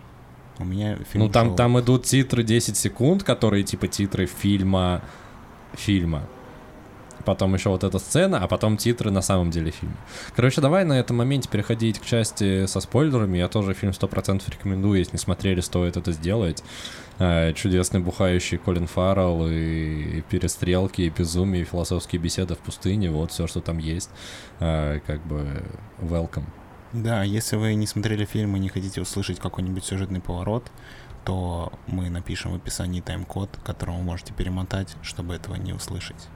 [0.59, 1.55] У меня фильм Ну, там, шел...
[1.55, 5.01] там идут титры 10 секунд, которые типа титры фильма...
[5.73, 6.27] Фильма.
[7.25, 9.95] Потом еще вот эта сцена, а потом титры на самом деле фильма.
[10.35, 13.37] Короче, давай на этом моменте переходить к части со спойлерами.
[13.37, 16.63] Я тоже фильм 100% рекомендую, если не смотрели, стоит это сделать.
[17.19, 23.31] Э, чудесный бухающий Колин Фаррелл и перестрелки, и безумие, и философские беседы в пустыне, вот
[23.31, 24.09] все, что там есть.
[24.59, 25.63] Э, как бы
[26.01, 26.45] welcome.
[26.93, 30.71] Да, если вы не смотрели фильм и не хотите услышать какой-нибудь сюжетный поворот,
[31.25, 36.27] то мы напишем в описании тайм-код, который вы можете перемотать, чтобы этого не услышать.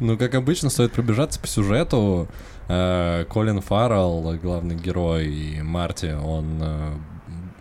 [0.00, 2.28] Ну, как обычно, стоит пробежаться по сюжету.
[2.68, 6.92] Э, Колин Фаррелл, главный герой, и Марти, он э,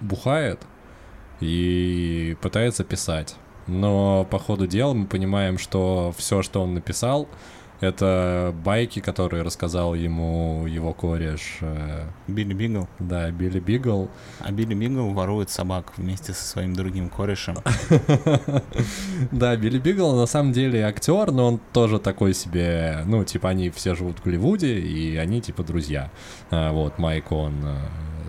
[0.02, 0.60] бухает
[1.40, 3.36] и пытается писать.
[3.66, 7.28] Но по ходу дела мы понимаем, что все, что он написал,
[7.80, 11.58] это байки, которые рассказал ему его кореш.
[11.62, 12.88] Э, Билли Бикл?
[13.00, 14.10] Да, Билли Бикл.
[14.40, 17.58] А Билли Бикл ворует собак вместе со своим другим корешем.
[19.32, 23.70] Да, Билли Бикл на самом деле актер, но он тоже такой себе, ну, типа они
[23.70, 26.12] все живут в Голливуде, и они типа друзья.
[26.50, 27.76] А, вот, Майк, он э,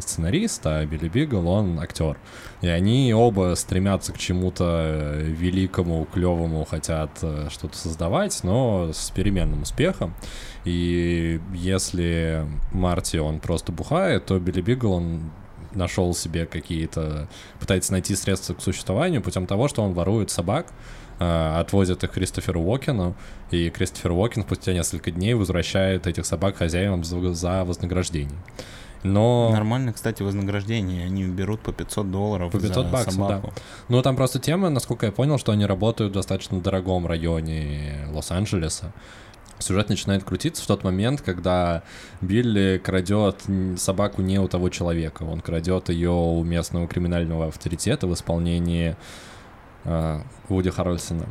[0.01, 2.19] сценарист, а Билли Бикл, он актер.
[2.61, 9.63] И они оба стремятся к чему-то великому, клевому, хотят э, что-то создавать, но с переменным
[9.63, 10.15] успехом.
[10.65, 15.31] И если Марти, он просто бухает, то Билли Бигл, он
[15.75, 17.29] нашел себе какие-то,
[17.61, 20.73] пытается найти средства к существованию путем того, что он ворует собак,
[21.19, 23.15] э, отвозит их Кристоферу Уокену,
[23.51, 28.39] и Кристофер Уокен спустя несколько дней возвращает этих собак хозяевам за вознаграждение.
[29.03, 29.51] Но...
[29.53, 31.05] Нормально, кстати, вознаграждение.
[31.07, 33.53] Они берут по 500 долларов По 500 за баксов, собаку.
[33.55, 33.63] да.
[33.89, 38.93] Ну, там просто тема, насколько я понял, что они работают в достаточно дорогом районе Лос-Анджелеса.
[39.61, 41.83] Сюжет начинает крутиться в тот момент, когда
[42.21, 43.43] Билли крадет
[43.77, 45.25] собаку не у того человека.
[45.25, 48.97] Он крадет ее у местного криминального авторитета в исполнении
[49.85, 51.27] э, Вуди Харрельсона.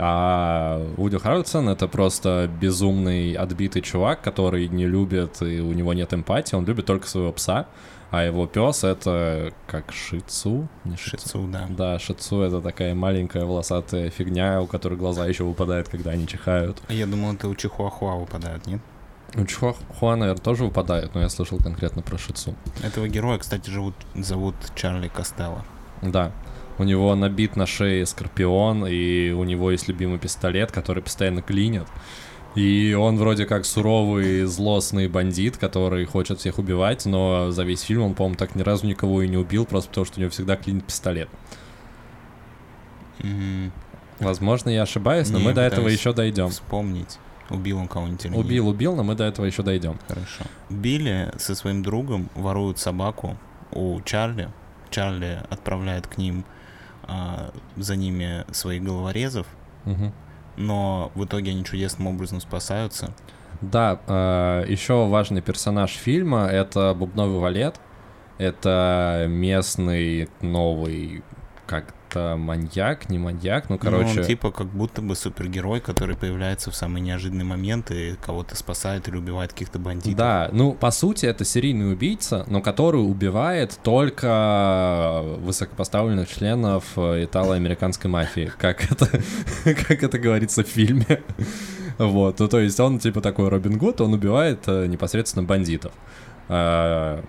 [0.00, 6.14] А Уди Харрельсон— это просто безумный, отбитый чувак, который не любит, и у него нет
[6.14, 7.66] эмпатии, он любит только своего пса,
[8.10, 10.68] а его пес— это как шицу?
[10.84, 11.66] Не шицу, да.
[11.68, 16.80] Да, шицу— это такая маленькая волосатая фигня, у которой глаза еще выпадают, когда они чихают.
[16.88, 18.80] Я думал, это у чихуахуа выпадают, нет?
[19.34, 22.54] У Чихуахуа, наверное, тоже выпадают, но я слышал конкретно про шицу.
[22.82, 25.64] Этого героя, кстати, живут, зовут Чарли Костелло.
[26.00, 26.32] Да,
[26.78, 31.86] у него набит на шее скорпион, и у него есть любимый пистолет, который постоянно клинит.
[32.54, 38.02] И он вроде как суровый, злостный бандит, который хочет всех убивать, но за весь фильм
[38.02, 40.56] он, по-моему, так ни разу никого и не убил, просто потому что у него всегда
[40.56, 41.28] клинит пистолет.
[43.20, 43.70] Mm.
[44.20, 46.48] Возможно, я ошибаюсь, но Не, мы до этого еще дойдем.
[46.48, 47.18] Вспомнить,
[47.50, 48.44] убил он кого-нибудь или нет.
[48.44, 49.98] Убил, убил, но мы до этого еще дойдем.
[50.08, 50.44] Хорошо.
[50.70, 53.36] Билли со своим другом воруют собаку
[53.72, 54.48] у Чарли.
[54.90, 56.44] Чарли отправляет к ним
[57.08, 59.46] а, за ними своих головорезов,
[59.84, 60.12] Мгм.
[60.56, 63.12] но в итоге они чудесным образом спасаются.
[63.60, 67.80] Да, э, еще важный персонаж фильма— это бубновый валет.
[68.38, 71.24] Это местный новый
[72.08, 74.20] как-то маньяк, не маньяк, ну, Ну, короче...
[74.20, 79.16] он типа как будто бы супергерой, который появляется в самые неожиданные моменты, кого-то спасает или
[79.16, 80.16] убивает каких-то бандитов.
[80.16, 88.10] Да, ну, по сути, это серийный убийца, но который убивает только высокопоставленных членов э, итало-американской
[88.10, 89.06] мафии, как это,
[89.64, 91.22] как это говорится в фильме.
[91.98, 95.92] Вот, ну, то есть он типа такой Робин Гуд, он убивает э, непосредственно бандитов.
[96.48, 97.22] Э,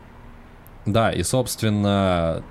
[0.85, 2.43] Да, и, собственно,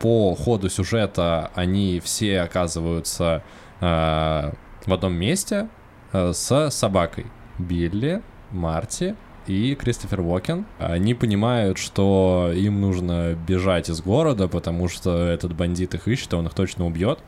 [0.00, 3.42] по ходу сюжета они все оказываются
[3.80, 4.52] э,
[4.86, 5.68] в одном месте
[6.12, 7.26] э, с собакой.
[7.58, 9.14] Билли, Марти
[9.46, 10.64] и Кристофер Уокен.
[10.78, 16.36] Они понимают, что им нужно бежать из города, потому что этот бандит их ищет, и
[16.36, 17.20] он их точно убьет.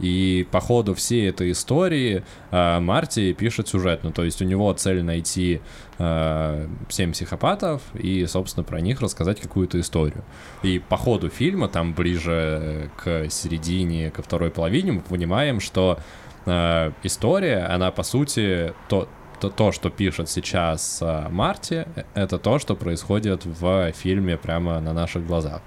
[0.00, 4.00] И по ходу всей этой истории э, Марти пишет сюжет.
[4.02, 5.60] Ну, то есть у него цель найти
[5.98, 10.24] э, семь психопатов и, собственно, про них рассказать какую-то историю.
[10.62, 15.98] И по ходу фильма, там ближе к середине, ко второй половине, мы понимаем, что
[16.46, 19.08] э, история, она, по сути, то,
[19.44, 24.80] то, то, что пишет сейчас э, Марти, э, это то, что происходит в фильме прямо
[24.80, 25.60] на наших глазах.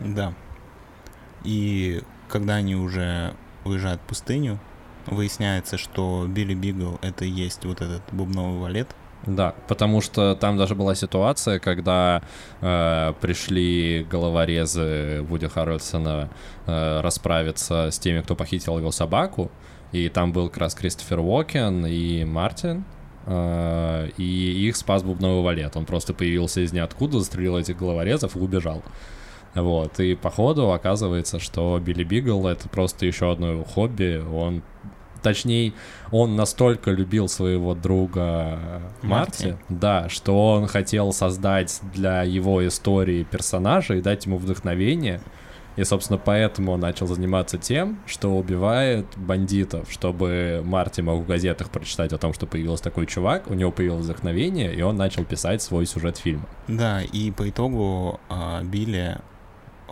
[0.00, 0.34] Да.
[1.44, 4.58] И когда они уже уезжают в пустыню,
[5.06, 8.88] выясняется, что Билли Бигл это и есть вот этот бубновый валет.
[9.26, 12.22] Да, потому что там даже была ситуация, когда
[12.60, 16.28] э, пришли головорезы Вуди Харрельсона
[16.66, 19.52] э, расправиться с теми, кто похитил его собаку,
[19.92, 22.84] и там был как раз Кристофер Уокен и Мартин,
[23.26, 25.76] э, и их спас бубновый валет.
[25.76, 28.82] Он просто появился из ниоткуда, застрелил этих головорезов и убежал.
[29.54, 34.22] Вот, и по ходу оказывается, что Билли Бигл— это просто еще одно его хобби.
[34.32, 34.62] Он
[35.22, 35.72] Точнее,
[36.10, 43.22] он настолько любил своего друга Марти, Марти, да, что он хотел создать для его истории
[43.22, 45.20] персонажа и дать ему вдохновение.
[45.76, 51.70] И, собственно, поэтому он начал заниматься тем, что убивает бандитов, чтобы Марти мог в газетах
[51.70, 55.62] прочитать о том, что появился такой чувак, у него появилось вдохновение, и он начал писать
[55.62, 56.46] свой сюжет фильма.
[56.68, 59.18] Да, и по итогу э, Билли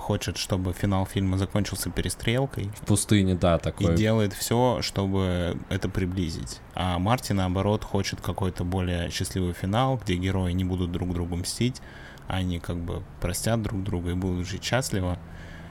[0.00, 2.70] хочет, чтобы финал фильма закончился перестрелкой.
[2.80, 3.94] В пустыне, да, такой.
[3.94, 6.60] И делает все, чтобы это приблизить.
[6.74, 11.80] А Марти, наоборот, хочет какой-то более счастливый финал, где герои не будут друг другу мстить,
[12.26, 15.18] а они как бы простят друг друга и будут жить счастливо.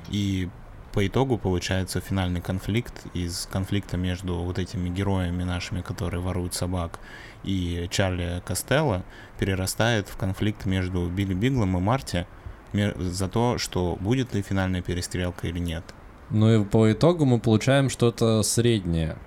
[0.10, 0.50] И
[0.94, 7.00] по итогу получается финальный конфликт из конфликта между вот этими героями нашими, которые воруют собак,
[7.44, 9.04] и Чарли Костелло
[9.38, 12.26] перерастает в конфликт между Билли Биглом и Марти,
[12.74, 15.84] за то, что будет ли финальная перестрелка или нет.
[16.30, 19.18] Ну и по итогу мы получаем что-то среднее.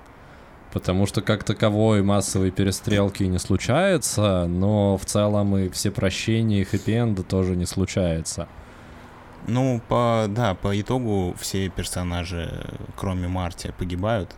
[0.72, 6.64] Потому что как таковой массовой перестрелки не случается, но в целом и все прощения и
[6.64, 8.48] хэппи тоже не случается.
[9.46, 12.66] Ну, по, да, по итогу все персонажи,
[12.96, 14.34] кроме Марти, погибают.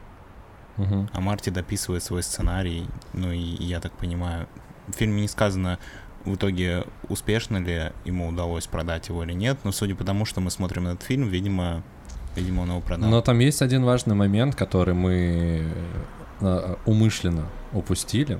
[0.77, 1.09] Угу.
[1.13, 2.87] А Марти дописывает свой сценарий.
[3.13, 4.49] Ну и я так понимаю,
[4.89, 5.79] в фильме не сказано,
[6.25, 10.41] в итоге успешно ли ему удалось продать его или нет, но судя по тому, что
[10.41, 11.83] мы смотрим этот фильм, видимо,
[12.35, 13.11] видимо он его продал.
[13.11, 15.65] Но там есть один важный момент, который мы
[16.41, 18.39] э, умышленно упустили.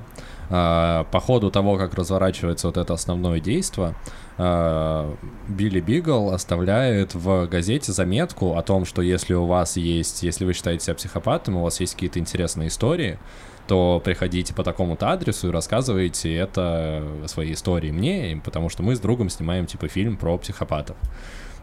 [0.57, 3.97] А, по ходу того, как разворачивается вот это основное действие,
[4.39, 5.13] а,
[5.49, 10.53] Билли Бигл оставляет в газете заметку о том, что если у вас есть, если вы
[10.53, 13.19] считаете себя психопатом, у вас есть какие-то интересные истории,
[13.67, 19.01] то приходите по такому-то адресу и рассказывайте это свои истории мне, потому что мы с
[19.01, 20.97] другом снимаем типа фильм про психопатов.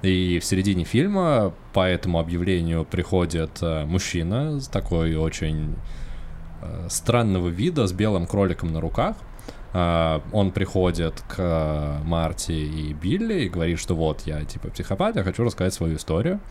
[0.01, 5.75] И в середине фильма по этому объявлению приходит э, мужчина с такой очень
[6.89, 9.15] странного вида, с белым кроликом на руках,
[9.73, 15.23] Uh, он приходит к Марти и Билли и говорит, что вот я типа психопат, я
[15.23, 16.41] хочу рассказать свою историю.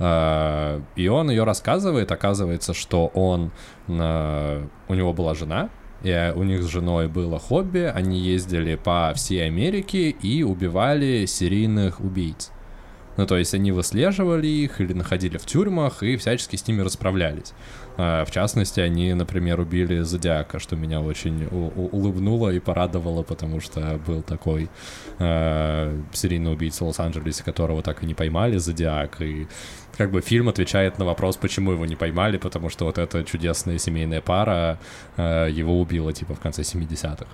[0.00, 3.52] Uh, и он ее рассказывает, оказывается, что он
[3.86, 5.68] у него была жена,
[6.02, 12.00] и у них с женой было хобби, они ездили по всей Америке и убивали серийных
[12.00, 12.50] убийц.
[13.16, 17.52] Ну, то есть они выслеживали их или находили в тюрьмах и всячески с ними расправлялись.
[17.96, 24.00] А, в частности, они, например, убили Зодиака, что меня очень улыбнуло и порадовало, потому что
[24.06, 24.68] был такой
[25.18, 29.46] э, серийный убийца в Лос-Анджелесе, которого так и не поймали, Зодиак, и
[29.96, 33.78] как бы фильм отвечает на вопрос, почему его не поймали, потому что вот эта чудесная
[33.78, 34.78] семейная пара
[35.16, 37.26] э, его убила, типа, в конце 70-х.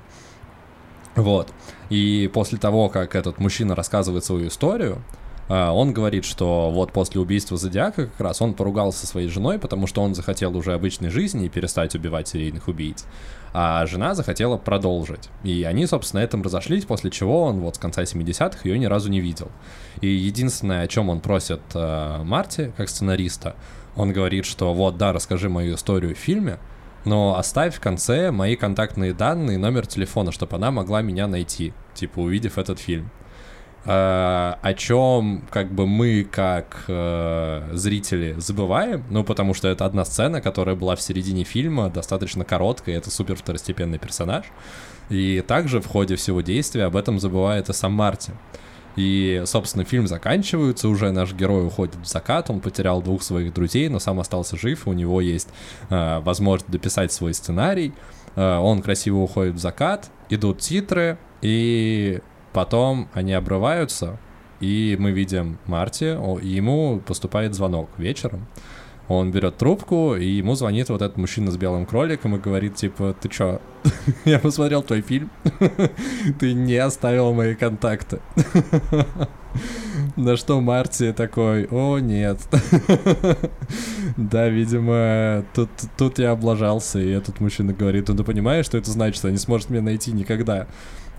[1.17, 1.53] Вот.
[1.89, 5.03] И после того, как этот мужчина рассказывает свою историю,
[5.51, 9.89] он говорит, что вот после убийства Зодиака как раз он поругался со своей женой, потому
[9.89, 13.05] что он захотел уже обычной жизни и перестать убивать серийных убийц.
[13.53, 15.29] А жена захотела продолжить.
[15.43, 19.11] И они, собственно, этом разошлись, после чего он вот с конца 70-х ее ни разу
[19.11, 19.51] не видел.
[20.01, 23.57] И единственное, о чем он просит э, Марти, как сценариста,
[23.97, 26.61] он говорит, что вот, да, расскажи мою историю в фильме,
[27.05, 32.21] но оставь в конце мои контактные данные номер телефона, чтобы она могла меня найти, типа,
[32.21, 33.11] увидев этот фильм.
[33.87, 40.05] Э, о чем как бы мы как э, зрители забываем, ну потому что это одна
[40.05, 44.45] сцена, которая была в середине фильма, достаточно короткая, это супер второстепенный персонаж.
[45.09, 48.33] И также в ходе всего действия об этом забывает и сам Марти.
[48.97, 53.89] И, собственно, фильм заканчивается, уже наш герой уходит в закат, он потерял двух своих друзей,
[53.89, 55.49] но сам остался жив, у него есть
[55.89, 57.95] э, возможность дописать свой сценарий,
[58.37, 62.21] э, он красиво уходит в закат, идут титры, и
[62.53, 64.19] Потом они обрываются,
[64.61, 66.05] и мы видим Марти,
[66.45, 68.47] ему поступает звонок вечером.
[69.09, 73.17] Он берет трубку, и ему звонит вот этот мужчина с белым кроликом и говорит, типа,
[73.21, 73.61] ты чё,
[74.25, 75.31] я посмотрел твой фильм,
[76.39, 78.21] ты не оставил мои контакты.
[80.17, 82.39] На что Марти такой, о, нет.
[84.17, 88.93] да, видимо, тут, тут я облажался, и этот мужчина говорит, ну ты понимаешь, что это
[88.93, 90.69] значит, они сможет меня найти никогда.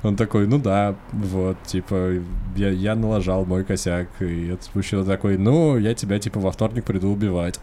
[0.04, 2.14] Он такой, ну да, вот, типа,
[2.56, 4.08] я, я налажал мой косяк.
[4.20, 7.60] И этот мужчина такой, ну, я тебя, типа, во вторник приду убивать.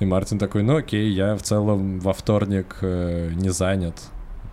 [0.00, 3.94] И Мартин такой, ну окей, я в целом во вторник э, не занят,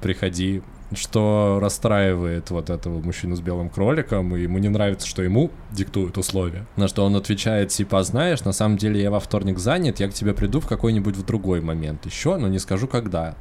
[0.02, 0.62] приходи.
[0.94, 6.18] Что расстраивает вот этого мужчину с белым кроликом, и ему не нравится, что ему диктуют
[6.20, 6.68] условия.
[6.76, 10.14] На что он отвечает, типа, знаешь, на самом деле я во вторник занят, я к
[10.14, 13.36] тебе приду в какой-нибудь в другой момент еще, но не скажу когда.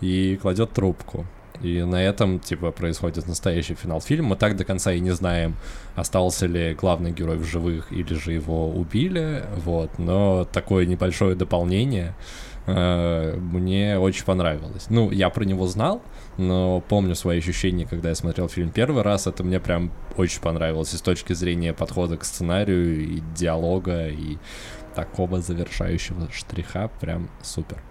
[0.00, 1.24] И кладет трубку.
[1.62, 4.30] И на этом, типа, происходит настоящий финал фильма.
[4.30, 5.56] Мы так до конца и не знаем,
[5.94, 9.98] остался ли главный герой в живых или же его убили, вот.
[9.98, 12.14] Но такое небольшое дополнение
[12.66, 14.86] э, мне очень понравилось.
[14.90, 16.02] Ну, я про него знал,
[16.36, 20.94] но помню свои ощущения, когда я смотрел фильм первый раз, это мне прям очень понравилось
[20.94, 24.38] и с точки зрения подхода к сценарию, и диалога, и
[24.94, 27.82] такого завершающего штриха, прям супер.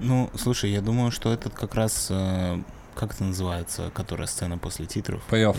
[0.00, 2.58] Ну, слушай, я думаю, что этот как раз, э,
[2.94, 5.22] как это называется, которая сцена после титров?
[5.30, 5.56] Payoff.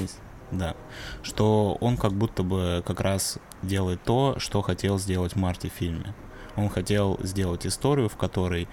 [0.51, 0.75] Да.
[1.23, 6.13] Что он как будто бы как раз делает то, что хотел сделать Марти в фильме.
[6.55, 8.67] Он хотел сделать историю, в которой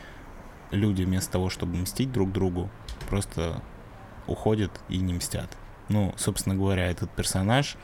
[0.71, 2.71] люди вместо того, чтобы мстить друг другу,
[3.09, 3.63] просто
[4.27, 5.49] уходят и не мстят.
[5.89, 7.77] Ну, собственно говоря, этот персонаж,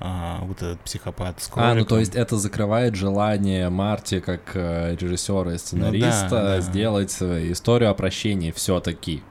[0.00, 1.70] а, вот этот психопат с кроликом.
[1.70, 6.42] А, ну то есть это закрывает желание Марти как э, режиссера и сценариста ну, да,
[6.42, 6.60] да.
[6.60, 9.22] сделать э, историю о прощении все-таки.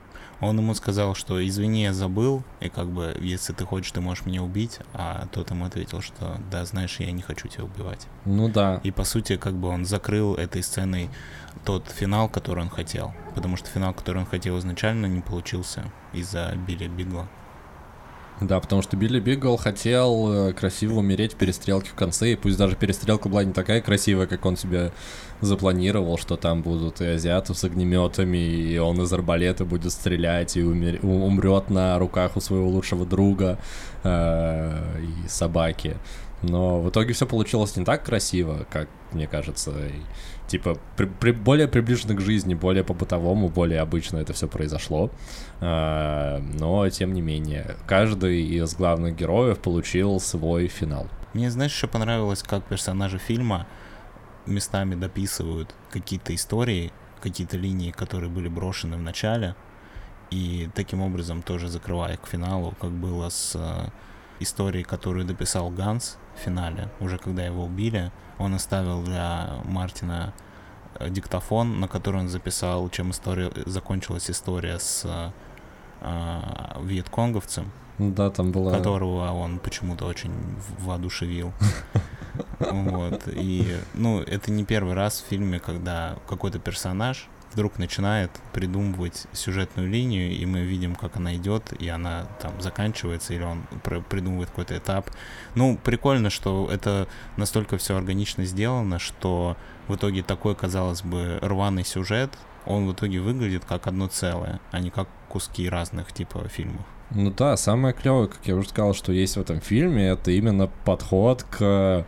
[0.41, 4.25] Он ему сказал, что извини, я забыл, и как бы, если ты хочешь, ты можешь
[4.25, 8.07] меня убить, а тот ему ответил, что да, знаешь, я не хочу тебя убивать.
[8.25, 8.81] Ну да.
[8.83, 11.09] И по сути, как бы он закрыл этой сценой
[11.63, 13.13] тот финал, который он хотел.
[13.35, 17.27] Потому что финал, который он хотел изначально, не получился из-за Билли Бигла.
[18.41, 22.57] Да, потому что Билли Бигл хотел э, красиво умереть в перестрелке в конце, и пусть
[22.57, 24.91] даже перестрелка была не такая красивая, как он себе
[25.41, 30.63] запланировал, что там будут и азиаты с огнеметами, и он из арбалета будет стрелять, и
[30.63, 30.99] умер...
[31.03, 33.59] умрет на руках у своего лучшего друга
[34.03, 35.97] э, и собаки.
[36.41, 39.71] Но в итоге все получилось не так красиво, как мне кажется.
[39.71, 40.01] И
[40.51, 45.09] типа при, при, более приближенно к жизни, более по-бытовому, более обычно это все произошло.
[45.61, 51.07] А, но, тем не менее, каждый из главных героев получил свой финал.
[51.33, 53.65] Мне, знаешь, еще понравилось, как персонажи фильма
[54.45, 56.91] местами дописывают какие-то истории,
[57.21, 59.55] какие-то линии, которые были брошены в начале,
[60.31, 63.89] и таким образом тоже закрывая к финалу, как было с э,
[64.41, 70.33] историей, которую дописал Ганс финале, уже когда его убили, он оставил для Мартина
[70.95, 75.05] э, диктофон, на который он записал, чем история закончилась история с
[76.01, 76.41] э,
[76.81, 77.71] вьетконговцем.
[77.97, 78.71] Да, там была...
[78.71, 80.33] Которого он почему-то очень
[80.79, 81.53] воодушевил.
[82.59, 83.27] Вот.
[83.27, 89.89] И, ну, это не первый раз в фильме, когда какой-то персонаж вдруг начинает придумывать сюжетную
[89.89, 93.63] линию, и мы видим, как она идет, и она там заканчивается, или он
[94.09, 95.09] придумывает какой-то этап.
[95.55, 101.83] Ну, прикольно, что это настолько все органично сделано, что в итоге такой, казалось бы, рваный
[101.83, 102.31] сюжет,
[102.65, 106.85] он в итоге выглядит как одно целое, а не как куски разных типа фильмов.
[107.09, 110.67] Ну да, самое клевое, как я уже сказал, что есть в этом фильме, это именно
[110.85, 112.05] подход к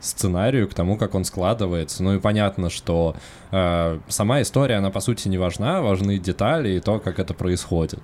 [0.00, 2.02] сценарию, к тому, как он складывается.
[2.02, 3.16] Ну и понятно, что
[3.50, 8.00] э, сама история, она по сути не важна, важны детали и то, как это происходит.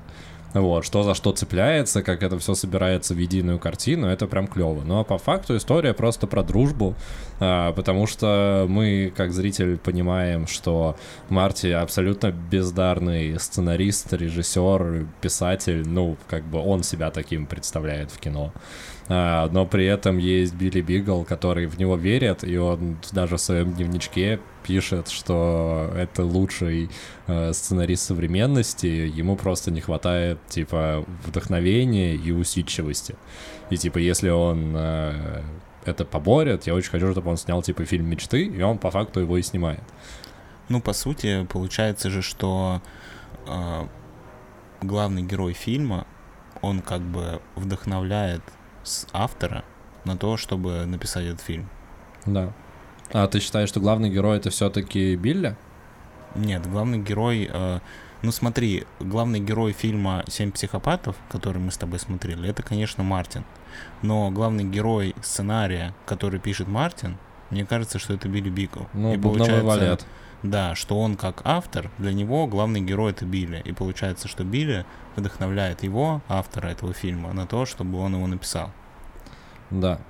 [0.55, 4.83] Вот, что за что цепляется, как это все собирается в единую картину, это прям клево.
[4.85, 6.95] Ну а по факту история просто про дружбу,
[7.41, 10.97] а, потому что мы, как зритель, понимаем, что
[11.29, 18.53] Марти абсолютно бездарный сценарист, режиссер, писатель, ну, как бы он себя таким представляет в кино.
[19.09, 23.41] А, но при этом есть Билли Бигл, который в него верит, и он даже в
[23.41, 26.91] своем дневничке пишет, что это лучший
[27.27, 33.15] э, сценарист современности, ему просто не хватает, типа, вдохновения и усидчивости.
[33.71, 35.43] И, типа, если он э,
[35.85, 39.21] это поборет, я очень хочу, чтобы он снял, типа, фильм мечты, и он по факту
[39.21, 39.85] его и снимает.
[40.69, 42.81] Ну, по сути, получается же, что
[43.47, 43.87] э,
[44.81, 46.07] главный герой фильма,
[46.63, 48.43] он как бы вдохновляет
[48.83, 49.65] с автора
[50.05, 51.69] на то, чтобы написать этот фильм.
[52.27, 52.53] Да.
[53.15, 55.57] А ты считаешь, что главный герой это все-таки Билли?
[56.35, 57.49] Нет, главный герой.
[57.49, 57.79] Э,
[58.23, 63.45] ну смотри, главный герой фильма «Семь психопатов», который мы с тобой смотрели, это, конечно, Мартин.
[64.03, 67.17] Но главный герой сценария, который пишет Мартин,
[67.51, 68.83] мне кажется, что это Билли Бикл.
[68.95, 70.07] Ну, И получается, валет.
[70.43, 73.63] Да, что он как автор, для него главный герой это Билли.
[73.65, 74.85] И получается, что Билли
[75.15, 78.73] вдохновляет его, автора этого фильма, на то, чтобы он его написал.
[79.71, 80.01] Да.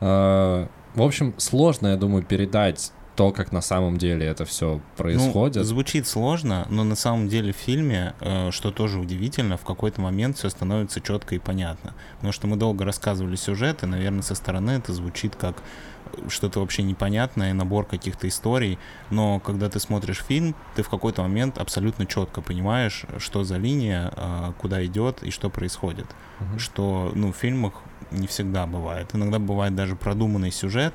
[0.00, 5.56] А, в общем, сложно, я думаю, передать то, как на самом деле это все происходит.
[5.56, 10.00] Ну, звучит сложно, но на самом деле в фильме, э, что тоже удивительно, в какой-то
[10.00, 11.94] момент все становится четко и понятно.
[12.16, 15.62] Потому что мы долго рассказывали сюжет, и, наверное, со стороны это звучит как
[16.28, 18.78] что-то вообще непонятное, набор каких-то историй,
[19.10, 24.12] но когда ты смотришь фильм, ты в какой-то момент абсолютно четко понимаешь, что за линия,
[24.16, 26.06] э, куда идет и что происходит.
[26.40, 26.58] Угу.
[26.58, 27.74] Что, ну, в фильмах
[28.10, 29.10] не всегда бывает.
[29.14, 30.94] Иногда бывает даже продуманный сюжет,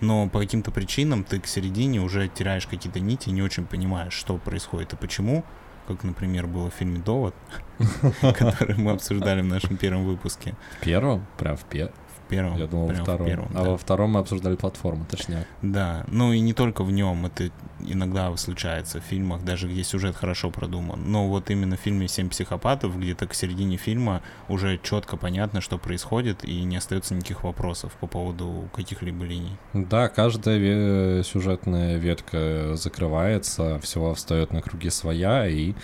[0.00, 4.36] но по каким-то причинам ты к середине уже теряешь какие-то нити, не очень понимаешь, что
[4.36, 5.44] происходит и почему,
[5.86, 7.34] как, например, было в фильме «Довод»,
[8.20, 10.54] который мы обсуждали в нашем первом выпуске.
[10.80, 11.26] В первом?
[11.38, 11.94] Прям в первом?
[12.28, 12.56] Первом.
[12.56, 13.26] Я думал, во втором.
[13.26, 13.70] Первом, а да.
[13.70, 15.46] во втором мы обсуждали платформу, точнее.
[15.62, 17.50] Да, ну и не только в нем, это
[17.80, 21.10] иногда случается в фильмах, даже где сюжет хорошо продуман.
[21.10, 25.78] Но вот именно в фильме «Семь психопатов» где-то к середине фильма уже четко понятно, что
[25.78, 29.56] происходит, и не остается никаких вопросов по поводу каких-либо линий.
[29.72, 35.74] Да, каждая сюжетная ветка закрывается, все встает на круги своя, и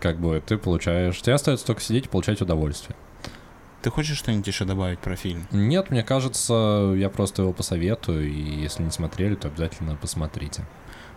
[0.00, 1.20] как бы ты получаешь...
[1.20, 2.96] Тебе остается только сидеть и получать удовольствие.
[3.82, 5.46] Ты хочешь что-нибудь еще добавить про фильм?
[5.52, 10.66] Нет, мне кажется, я просто его посоветую, и если не смотрели, то обязательно посмотрите.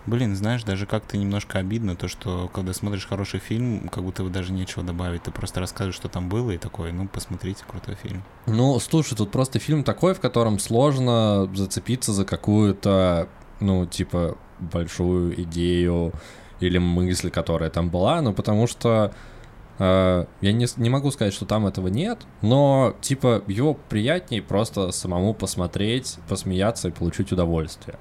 [0.06, 4.30] Блин, знаешь, даже как-то немножко обидно то, что когда смотришь хороший фильм, как будто бы
[4.30, 5.24] даже нечего добавить.
[5.24, 8.24] Ты просто расскажешь, что там было, и такой, ну, посмотрите, крутой фильм.
[8.46, 15.42] Ну, слушай, тут просто фильм такой, в котором сложно зацепиться за какую-то, ну, типа, большую
[15.44, 16.14] идею
[16.60, 19.14] или мысль, которая там была, ну, потому что
[19.84, 25.34] я не, не могу сказать, что там этого нет, но, типа, его приятнее просто самому
[25.34, 27.98] посмотреть, посмеяться и получить удовольствие.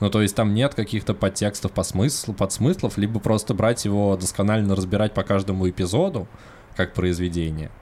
[0.00, 4.74] Ну, то есть там нет каких-то подтекстов по смыслу, подсмыслов, либо просто брать его досконально
[4.74, 6.28] разбирать по каждому эпизоду,
[6.76, 7.70] как произведение—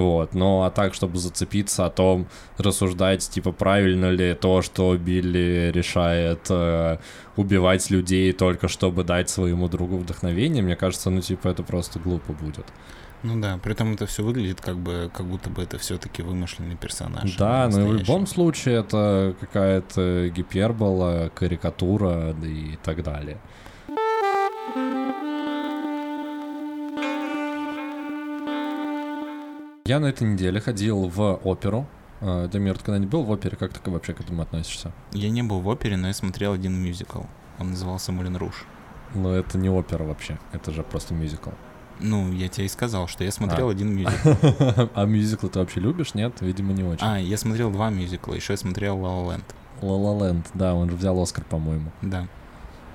[0.00, 2.26] вот, но а так, чтобы зацепиться о том,
[2.58, 6.98] рассуждать, типа, правильно ли то, что Билли решает э,
[7.36, 12.32] убивать людей только чтобы дать своему другу вдохновение, мне кажется, ну, типа, это просто глупо
[12.32, 12.66] будет.
[13.24, 16.76] Ну да, при этом это все выглядит как бы, как будто бы это все-таки вымышленный
[16.76, 17.36] персонаж.
[17.36, 23.38] Да, но в любом случае это какая-то гипербола, карикатура и так далее.
[29.86, 31.86] Я на этой неделе ходил в оперу.
[32.22, 33.54] А, Дамир, ты когда-нибудь был в опере?
[33.54, 34.92] Как ты вообще к этому относишься?
[35.12, 37.24] Я не был в опере, но я смотрел один мюзикл.
[37.58, 38.64] Он назывался «Мулен Руж».
[39.12, 41.50] Но это не опера вообще, это же просто мюзикл.
[42.00, 43.72] Ну, я тебе и сказал, что я смотрел а.
[43.72, 44.30] один мюзикл.
[44.94, 46.14] А мюзикл ты вообще любишь?
[46.14, 47.06] Нет, видимо, не очень.
[47.06, 49.44] А, я смотрел два мюзикла, еще я смотрел «Ла Ла Ленд».
[49.82, 51.92] «Ла Ла Ленд», да, он же взял Оскар, по-моему.
[52.00, 52.26] Да.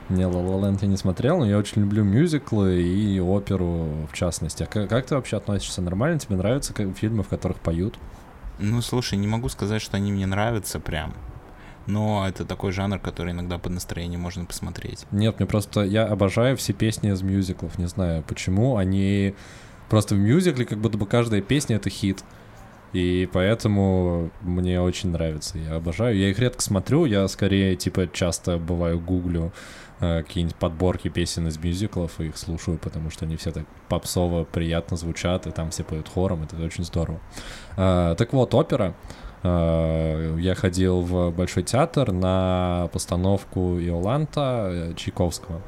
[0.09, 4.13] Не, La La Land я не смотрел, но я очень люблю мюзиклы и оперу в
[4.13, 4.63] частности.
[4.63, 5.83] А как, как ты вообще относишься?
[5.83, 6.19] Нормально?
[6.19, 7.97] Тебе нравятся как, фильмы, в которых поют?
[8.57, 11.13] Ну, слушай, не могу сказать, что они мне нравятся прям.
[11.85, 15.05] Но это такой жанр, который иногда под настроение можно посмотреть.
[15.11, 15.81] Нет, мне просто...
[15.81, 17.77] Я обожаю все песни из мюзиклов.
[17.77, 18.77] Не знаю, почему.
[18.77, 19.35] Они...
[19.89, 22.23] Просто в мюзикле как будто бы каждая песня— это хит.
[22.93, 25.57] И поэтому мне очень нравится.
[25.57, 26.17] Я обожаю.
[26.17, 27.05] Я их редко смотрю.
[27.05, 29.51] Я скорее, типа, часто бываю гуглю
[29.99, 34.95] какие-нибудь подборки песен из мюзиклов и их слушаю, потому что они все так попсово приятно
[34.95, 37.19] звучат, и там все поют хором, это очень здорово.
[37.75, 38.93] А, так вот, опера.
[39.43, 45.61] А, я ходил в Большой театр на постановку Иоланта э, Чайковского.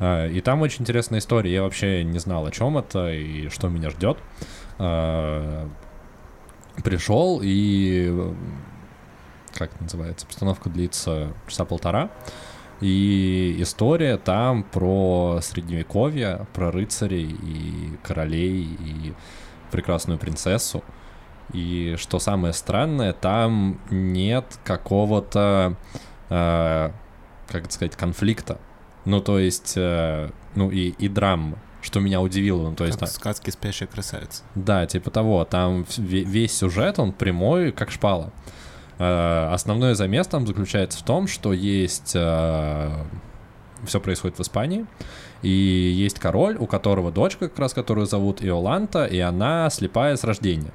[0.00, 1.52] И там очень интересная история.
[1.52, 4.16] Я вообще не знал, о чем это и что меня ждет.
[6.84, 8.32] Пришел и
[9.58, 12.10] как это называется, постановка длится часа полтора.
[12.80, 19.14] И история там про средневековье, про рыцарей и королей и
[19.70, 20.84] прекрасную принцессу.
[21.52, 25.76] И что самое странное, там нет какого-то,
[26.28, 26.90] э,
[27.48, 28.58] как это сказать, конфликта.
[29.04, 32.68] Ну, то есть, э, ну и, и драм, что меня удивило.
[32.68, 34.42] Ну, то есть, как в сказке «Спящая красавица».
[34.54, 35.44] Да, типа того.
[35.44, 38.32] Там весь сюжет, он прямой, как шпала.
[38.98, 42.12] Э, основной замес там заключается в том, что есть...
[42.14, 42.90] Э,
[43.84, 44.86] Все происходит в Испании.
[45.42, 50.24] И есть король, у которого дочка, как раз которую зовут Иоланта, и она слепая с
[50.24, 50.72] рождения.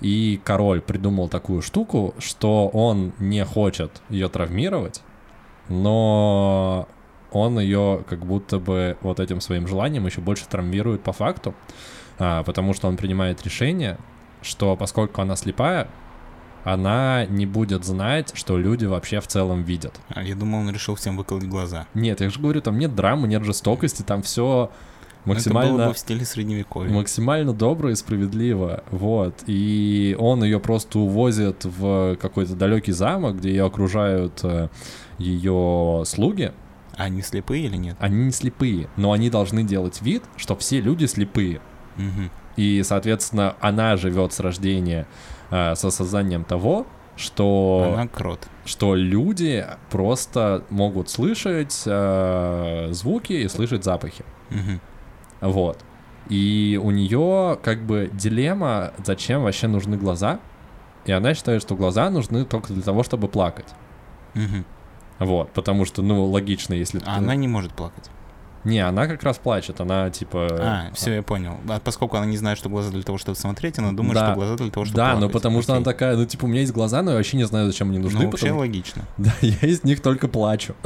[0.00, 5.02] И король придумал такую штуку, что он не хочет ее травмировать,
[5.68, 6.86] но
[7.32, 11.54] он ее как будто бы вот этим своим желанием еще больше травмирует по факту,
[12.18, 13.98] а, потому что он принимает решение,
[14.42, 15.88] что поскольку она слепая,
[16.66, 20.00] она не будет знать, что люди вообще в целом видят.
[20.08, 21.86] А я думал, он решил всем выколоть глаза.
[21.94, 24.72] Нет, я же говорю, там нет драмы, нет жестокости, там все
[25.24, 25.68] максимально...
[25.68, 26.92] Это было бы в стиле средневековья.
[26.92, 29.44] Максимально добро и справедливо, вот.
[29.46, 34.68] И он ее просто увозит в какой-то далекий замок, где ее окружают э,
[35.18, 36.50] ее слуги.
[36.96, 37.96] Они слепые или нет?
[38.00, 41.60] Они не слепые, но они должны делать вид, что все люди слепые.
[41.96, 42.30] Угу.
[42.56, 45.06] И, соответственно, она живет с рождения
[45.50, 46.86] э, с осознанием того,
[47.16, 48.46] что, Она крот.
[48.64, 54.24] что люди просто могут слышать э, звуки и слышать запахи.
[54.50, 55.50] Угу.
[55.52, 55.84] Вот.
[56.28, 60.40] И у нее как бы дилемма, зачем вообще нужны глаза.
[61.04, 63.68] И она считает, что глаза нужны только для того, чтобы плакать.
[64.34, 64.64] Угу.
[65.20, 66.98] Вот, потому что, ну, логично, если...
[66.98, 67.10] А ты...
[67.10, 68.10] она не может плакать.
[68.66, 70.48] Не, она как раз плачет, она типа...
[70.60, 71.56] А, все, я понял.
[71.68, 74.26] А поскольку она не знает, что глаза для того, чтобы смотреть, она думает, Да.
[74.26, 75.20] что глаза для того, чтобы Да, плакать.
[75.22, 75.82] ну потому что Окей.
[75.82, 77.98] она такая, ну типа у меня есть глаза, но я вообще не знаю, зачем они
[77.98, 78.18] нужны.
[78.20, 79.02] Ну, вообще потому- логично.
[79.16, 80.74] Да, я из них только плачу.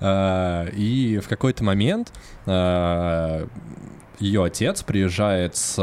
[0.00, 2.12] А, И в какой-то момент
[2.46, 5.74] ее отец приезжает с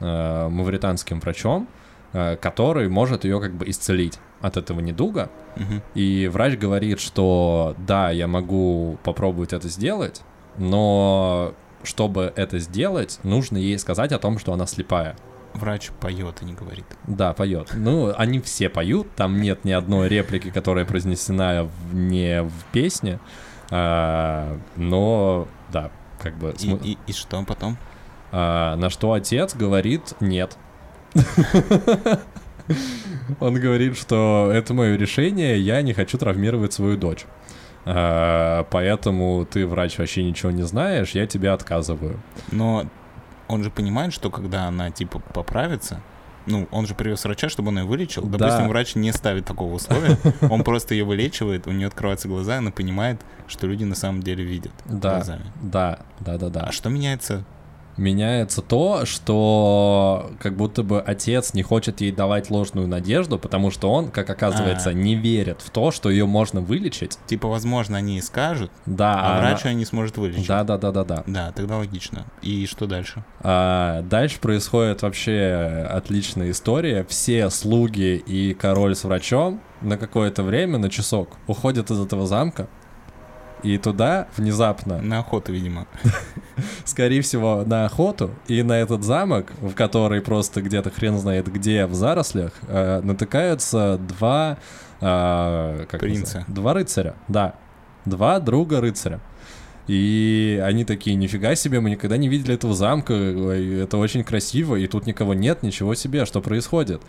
[0.00, 1.68] э, мавританским врачом,
[2.12, 5.30] э, который может ее как бы исцелить от этого недуга.
[5.56, 5.82] Мгм.
[5.94, 10.20] И врач говорит, что да, я могу попробовать это сделать,
[10.58, 15.16] но чтобы это сделать, нужно ей сказать о том, что она слепая.
[15.54, 16.86] Врач поет и не говорит.
[17.06, 17.72] Да, поет.
[17.74, 23.18] Ну, они все поют, там нет ни одной реплики, которая произнесена не в песне,
[23.70, 25.90] А, но да,
[26.20, 26.54] как бы.
[26.60, 27.76] И, и- и что потом?
[28.30, 30.56] А, на что отец говорит нет.
[33.40, 37.24] Он говорит, что это мое решение, я не хочу травмировать свою дочь.
[37.84, 42.20] А, Поэтому ты, врач, вообще ничего не знаешь, я тебе отказываю.
[42.50, 42.86] Но
[43.48, 46.00] он же понимает, что когда она типа поправится,
[46.46, 48.22] ну, он же привез врача, чтобы он ее вылечил.
[48.24, 48.38] Да.
[48.38, 50.18] Допустим, врач не ставит такого условия,
[50.50, 54.42] он просто ее вылечивает, у нее открываются глаза, она понимает, что люди на самом деле
[54.44, 55.44] видят Да, глазами.
[55.62, 56.60] да, да, да, да.
[56.62, 57.44] А что меняется?
[57.96, 63.90] Меняется то, что как будто бы отец не хочет ей давать ложную надежду, потому что
[63.92, 64.92] он, как оказывается, А.
[64.92, 67.18] не верит в то, что ее можно вылечить.
[67.26, 70.46] Типа, возможно, они и скажут, Да, а она- врач ее не сможет вылечить.
[70.48, 71.24] Да, да, да, да, да.
[71.26, 72.24] Да, тогда логично.
[72.40, 73.24] И что дальше?
[73.40, 77.04] А, дальше происходит вообще отличная история.
[77.08, 82.68] Все слуги и король с врачом на какое-то время, на часок, уходят из этого замка.
[83.62, 85.86] И туда внезапно, На охоту, видимо.
[86.84, 91.86] скорее всего, на охоту и на этот замок, в который просто где-то хрен знает где
[91.86, 94.58] в зарослях, э, натыкаются два...
[95.00, 96.20] э, как Принца.
[96.20, 96.52] называется?
[96.52, 97.54] Два рыцаря, да.
[98.04, 99.20] Два друга рыцаря.
[99.88, 104.86] И они такие, нифига себе, мы никогда не видели этого замка, это очень красиво, и
[104.86, 107.02] тут никого нет, ничего себе, что происходит.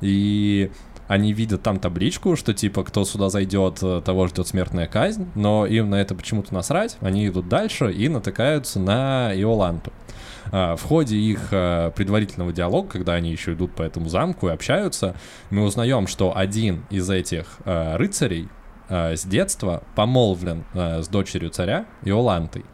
[0.00, 0.70] И
[1.08, 5.66] они видят там табличку, что типа, кто сюда зайдет, э, того ждет смертная казнь, но
[5.66, 9.92] им на это почему-то насрать, они идут дальше и натыкаются на Иоланту.
[10.50, 14.52] А, В ходе их э, предварительного диалога, когда они еще идут по этому замку и
[14.52, 15.14] общаются,
[15.50, 18.48] мы узнаем, что один из этих э, рыцарей
[18.88, 22.66] с детства помолвлен с дочерью царя Иолантой.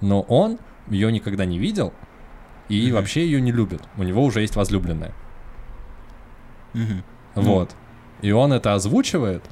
[0.00, 0.58] Но он
[0.88, 1.92] ее никогда не видел
[2.68, 2.94] и Мгм.
[2.94, 3.82] вообще ее не любит.
[3.96, 5.12] У него уже есть возлюбленная.
[7.36, 7.44] Мгм.
[7.44, 7.76] Вот.
[8.22, 9.44] И он это озвучивает.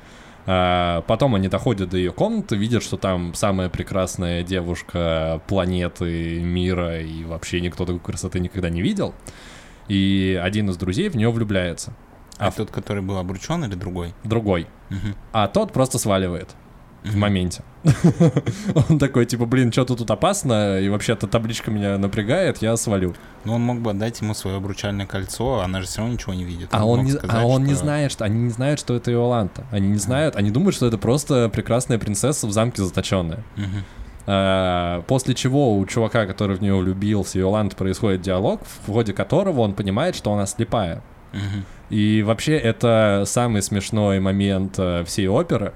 [0.47, 7.01] А, Потом они доходят до ее комнаты, видят, что там самая прекрасная девушка планеты, мира,
[7.01, 9.15] и вообще никто такой красоты никогда не видел.
[9.89, 11.95] И один из друзей в нее влюбляется.
[12.39, 14.13] А А тот, который был обручен или другой?
[14.25, 14.67] Другой.
[14.91, 15.15] Мгм.
[15.33, 16.55] А тот просто сваливает
[17.05, 17.63] в моменте.
[18.89, 23.15] Он такой, типа, блин, что-то тут опасно, и вообще-то табличка меня напрягает, я свалю.
[23.45, 26.45] Ну, он мог бы отдать ему свое обручальное кольцо, она же все равно ничего не
[26.45, 26.69] видит.
[26.73, 28.95] А он, мог не, сказать, а он не что- знает, что они не знают, что
[28.97, 29.65] это Иоланта.
[29.71, 33.45] Они не знают, они думают, что это просто прекрасная принцесса в замке заточенная.
[34.27, 39.61] А, После чего у чувака, который в нее влюбился, Иолант, происходит диалог, в ходе которого
[39.61, 41.03] он понимает, что она слепая.
[41.91, 45.75] И вообще это самый смешной момент э, всей оперы,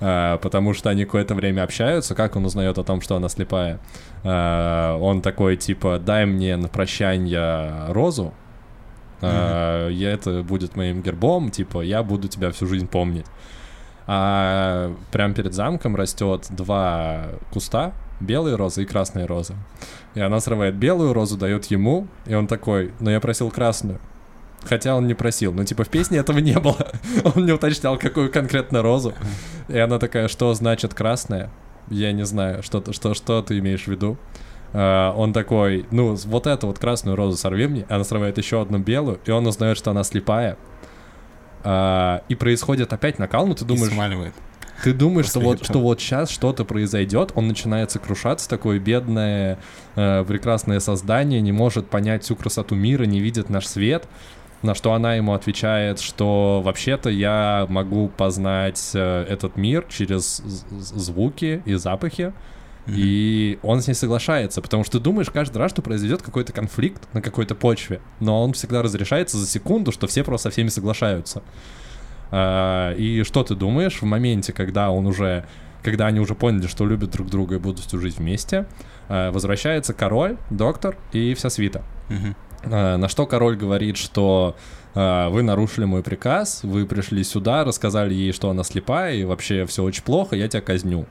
[0.00, 3.78] потому что они какое-то время общаются, как он узнает о том, что она слепая.
[4.24, 8.32] Э, Он такой, типа, дай мне на прощание розу,
[9.20, 13.26] э, я- это будет моим гербом, типа, я буду тебя всю жизнь помнить.
[14.06, 19.54] А прямо перед замком растет два куста, белые розы и красные розы.
[20.14, 24.00] И она срывает белую розу, дает ему, и он такой, но я просил красную.
[24.64, 26.92] Хотя он не просил, ну типа в песне этого не было.
[27.34, 29.14] Он не уточнял, какую конкретно розу.
[29.68, 31.50] И она такая, что значит красная?
[31.88, 34.18] Я не знаю, что, что, что ты имеешь в виду?
[34.72, 37.86] А, он такой, ну, вот эту вот красную розу сорви мне.
[37.88, 40.56] Она срывает еще одну белую, и он узнает, что она слепая.
[41.62, 44.34] А, и происходит опять накал, ну ты И думаешь, смаливает.
[44.82, 49.58] ты думаешь, что вот, что вот сейчас что-то произойдет, он начинает сокрушаться, такое бедное,
[49.96, 54.08] э, прекрасное создание, не может понять всю красоту мира, не видит наш свет.
[54.62, 61.62] На что она ему отвечает, что вообще-то я могу познать э, этот мир через звуки
[61.64, 62.32] и запахи.
[62.86, 67.02] И он с ней соглашается, потому что ты думаешь каждый раз, что произойдет какой-то конфликт
[67.12, 71.42] на какой-то почве, но он всегда разрешается за секунду, что все просто со всеми соглашаются.
[72.32, 75.44] А, И что ты думаешь в моменте, когда он уже,
[75.84, 78.66] когда они уже поняли, что любят друг друга и будут всю жизнь вместе,
[79.08, 81.82] а, возвращается король, доктор и вся свита.
[82.08, 82.34] Мгм.
[82.64, 84.56] А, На что король говорит, что
[84.94, 89.66] а, вы нарушили мой приказ, вы пришли сюда, рассказали ей, что она слепая, и вообще
[89.66, 91.06] все очень плохо, я тебя казню.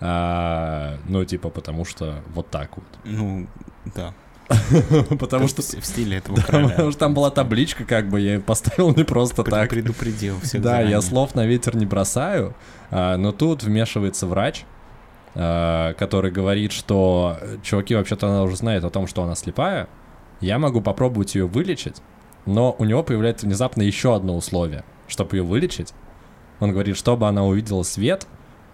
[0.00, 2.84] А, ну, типа, потому что вот так вот.
[3.04, 3.46] Ну,
[3.94, 4.14] да.
[5.18, 5.62] Потому что...
[5.62, 6.68] В стиле этого короля.
[6.68, 9.70] Потому что там была табличка, как бы, я поставил не просто так.
[9.70, 12.54] Предупредил всех Да, я слов на ветер не бросаю,
[12.90, 14.64] а, но тут вмешивается врач,
[15.34, 19.88] а, который говорит, что чуваки, вообще-то она уже знает о том, что она слепая,
[20.44, 21.96] я могу попробовать ее вылечить,
[22.46, 25.94] но у него появляется внезапно еще одно условие, чтобы ее вылечить.
[26.60, 28.26] Он говорит, чтобы она увидела свет,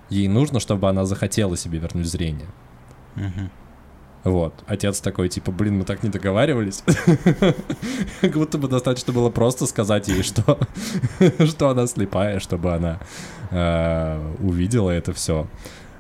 [0.08, 2.48] ей нужно, чтобы она захотела себе вернуть зрение.
[4.22, 4.52] Вот.
[4.66, 6.84] Отец такой, типа, блин, мы так не договаривались.
[8.20, 10.58] Как будто бы достаточно было просто сказать ей, что,
[11.46, 12.98] что она слепая, чтобы она
[13.50, 15.46] э, увидела это все.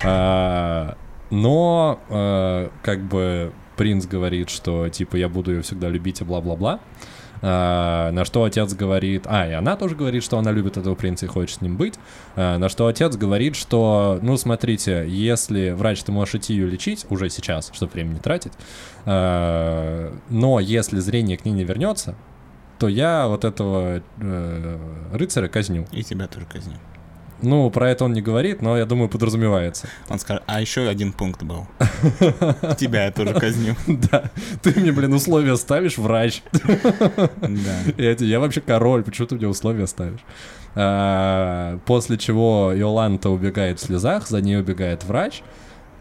[0.02, 0.92] Э,
[1.30, 6.80] но, э, как бы, принц говорит, что, типа, я буду ее всегда любить и бла-бла-бла.
[7.40, 9.22] А, на что отец говорит...
[9.24, 11.94] А, и она тоже говорит, что она любит этого принца и хочет с ним быть.
[12.36, 17.06] А, на что отец говорит, что, ну, смотрите, если врач, ты можешь идти ее лечить
[17.08, 18.52] уже сейчас, чтобы время не тратить,
[19.06, 22.16] а, но если зрение к ней не вернется,
[22.78, 24.78] то я вот этого э,
[25.12, 25.86] рыцаря казню.
[25.92, 26.76] И тебя тоже казню.
[27.42, 29.88] Ну, про это он не говорит, но я думаю, подразумевается.
[30.08, 31.66] Он скажет, а еще один пункт был.
[32.78, 33.76] Тебя я тоже казню.
[34.10, 34.30] Да.
[34.62, 36.42] Ты мне, блин, условия ставишь, врач.
[36.52, 37.80] Да.
[38.24, 40.20] Я вообще король, почему ты мне условия ставишь?
[40.74, 45.42] А, после чего Йоланта убегает в слезах, за ней убегает врач.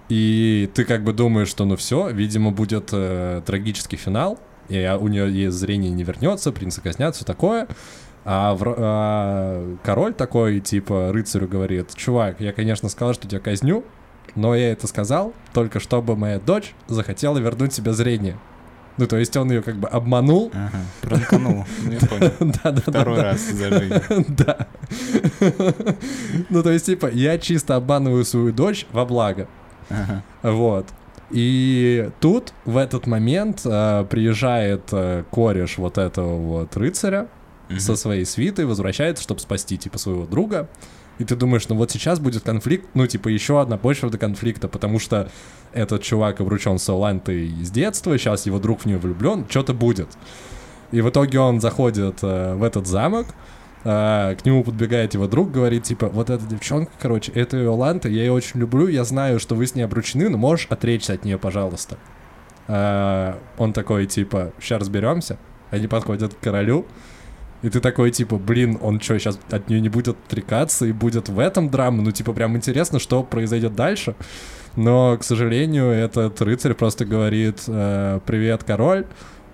[0.09, 5.07] И ты как бы думаешь, что ну все, видимо, будет э, трагический финал, и у
[5.07, 7.67] нее зрение не вернется, принца казнят, все такое.
[8.25, 13.83] А, в, а король такой, типа, рыцарю говорит, чувак, я, конечно, сказал, что тебя казню,
[14.35, 18.37] но я это сказал только чтобы моя дочь захотела вернуть себе зрение.
[18.97, 20.51] Ну, то есть он ее как бы обманул.
[20.53, 22.33] Ага, пранканул, ну я понял.
[22.39, 23.95] Да, да, Второй да, раз за жизнь.
[24.27, 24.67] Да.
[26.49, 29.47] Ну, то есть, типа, я чисто обманываю свою дочь во благо.
[29.89, 30.23] Ага.
[30.43, 30.87] Вот.
[31.31, 37.27] И тут, в этот момент, э, приезжает э, кореш вот этого вот рыцаря,
[37.77, 40.69] со своей свитой возвращается, чтобы спасти, типа, своего друга.
[41.19, 44.69] И ты думаешь, ну вот сейчас будет конфликт, ну, типа, еще одна почва до конфликта,
[44.69, 45.29] потому что
[45.73, 50.07] этот чувак обручен с Олантой с детства, сейчас его друг в нее влюблен, что-то будет.
[50.91, 53.27] И в итоге он заходит э, в этот замок,
[53.83, 58.21] э, к нему подбегает его друг, говорит, типа, вот эта девчонка, короче, это Иоланта, я
[58.21, 61.37] ее очень люблю, я знаю, что вы с ней обручены, но можешь отречься от нее,
[61.37, 61.97] пожалуйста.
[62.67, 65.37] Э, он такой, типа, сейчас разберемся.
[65.69, 66.85] Они подходят к королю,
[67.61, 71.27] и ты такой, типа, блин, он что, сейчас от нее не будет отрекаться и будет
[71.27, 72.01] в этом драма?
[72.01, 74.15] Ну, типа, прям интересно, что произойдет дальше.
[74.75, 79.05] Но, к сожалению, этот рыцарь просто говорит, э, привет, король,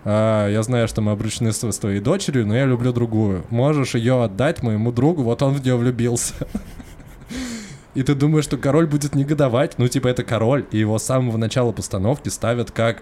[0.03, 3.43] э, я знаю, что мы обручены с, с твоей дочерью, но я люблю другую.
[3.49, 6.35] Можешь ее отдать моему другу, вот он в нее влюбился.
[7.95, 9.79] И ты думаешь, что король будет негодовать.
[9.79, 13.01] Ну, типа, это король, и его с самого начала постановки ставят как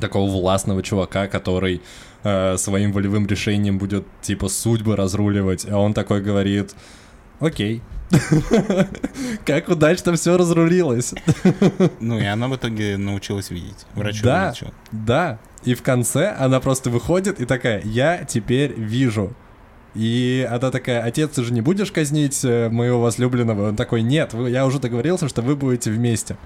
[0.00, 1.82] такого властного чувака, который
[2.24, 6.74] э, своим волевым решением будет типа судьбы разруливать, а он такой говорит,
[7.40, 7.82] окей,
[9.44, 11.14] как удачно все разрулилось.
[12.00, 13.86] Ну и она в итоге научилась видеть.
[13.94, 14.54] Врач да,
[14.92, 15.38] да.
[15.64, 19.34] И в конце она просто выходит и такая, я теперь вижу.
[19.94, 23.68] И она такая, отец, ты же не будешь казнить э, моего возлюбленного?
[23.68, 26.36] Он такой, нет, я уже договорился, что вы будете вместе.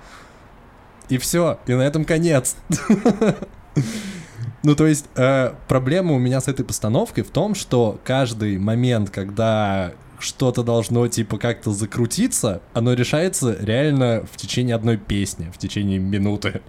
[1.09, 2.57] И все, и на этом конец.
[4.63, 9.11] Ну, то есть, э, проблема у меня с этой постановкой в том, что каждый момент,
[9.11, 15.99] когда что-то должно, типа, как-то закрутиться, оно решается реально в течение одной песни, в течение
[15.99, 16.63] минуты.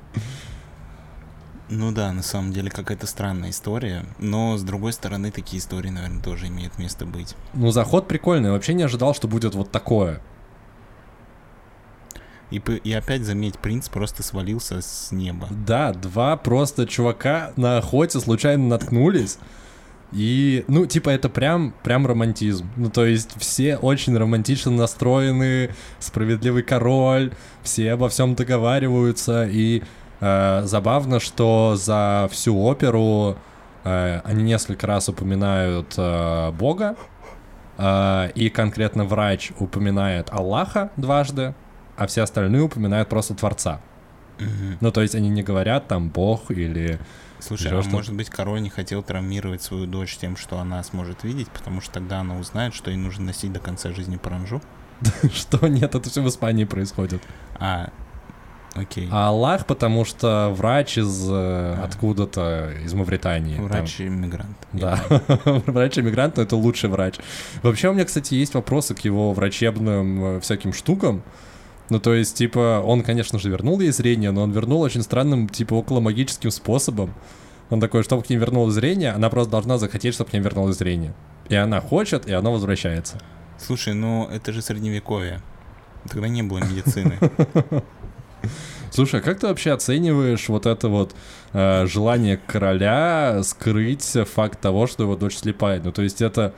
[1.70, 6.22] Ну да, на самом деле какая-то странная история, но с другой стороны такие истории, наверное,
[6.22, 7.36] тоже имеют место быть.
[7.54, 10.22] Ну заход прикольный, вообще не ожидал, что будет вот такое.
[12.52, 15.48] И, и опять, заметь, принц просто свалился с неба.
[15.50, 19.40] Да, два просто чувака на охоте случайно наткнулись.
[20.14, 22.70] И, ну, типа, это прям, прям романтизм.
[22.76, 27.32] Ну, то есть все очень романтично настроены, справедливый король,
[27.64, 29.48] все обо всем договариваются.
[29.48, 29.82] И
[30.20, 33.38] э, забавно, что за всю оперу
[33.84, 36.96] э, они несколько раз упоминают э, Бога,
[37.80, 41.56] э, и конкретно врач упоминает Аллаха дважды,
[42.04, 43.80] а все остальные упоминают просто Творца.
[44.40, 44.78] Угу.
[44.82, 47.00] Ну, то есть они не говорят там Бог или...
[47.40, 51.50] Слушай, а может быть король не хотел травмировать свою дочь тем, что она сможет видеть,
[51.50, 54.62] потому что тогда она узнает, что ей нужно носить до конца жизни паранжу?
[55.34, 55.68] Что?
[55.68, 57.22] Нет, это все в Испании происходит.
[57.56, 57.90] А,
[58.76, 59.10] окей.
[59.12, 61.84] А Аллах, потому что врач из э, а.
[61.84, 63.60] откуда-то, из Мавритании.
[63.60, 64.56] Врач-иммигрант.
[64.72, 65.04] Да,
[65.46, 67.16] врач-иммигрант, но это лучший врач.
[67.62, 71.24] Вообще у меня, кстати, есть вопросы к его врачебным э, всяким штукам.
[71.90, 75.50] Ну, то есть, типа, он, конечно же, вернул ей зрение, но он вернул очень странным,
[75.50, 77.14] типа, около магическим способом.
[77.70, 80.78] Он такой, чтобы к ним вернулось зрение, она просто должна захотеть, чтобы к ним вернулось
[80.78, 81.14] зрение.
[81.50, 83.20] И она хочет, и оно возвращается.
[83.58, 85.42] Слушай, ну это же средневековье.
[86.10, 87.18] Тогда не было медицины.
[88.92, 91.16] Слушай, а как ты вообще оцениваешь вот это вот
[91.54, 95.82] э, желание короля скрыть факт того, что его дочь слепая?
[95.82, 96.54] Ну, то есть это...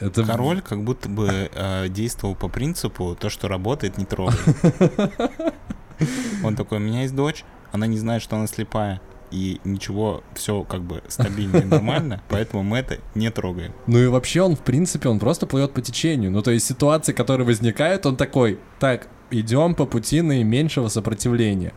[0.00, 0.24] это...
[0.24, 4.38] Король как будто бы э, действовал по принципу то, что работает, не трогай.
[6.44, 10.62] Он такой, у меня есть дочь, она не знает, что она слепая и ничего, все
[10.62, 13.72] как бы стабильно и нормально, поэтому мы это не трогаем.
[13.86, 16.30] Ну и вообще он, в принципе, он просто плывет по течению.
[16.30, 21.72] Ну то есть ситуации, которые возникают, он такой, так, идем по пути наименьшего сопротивления.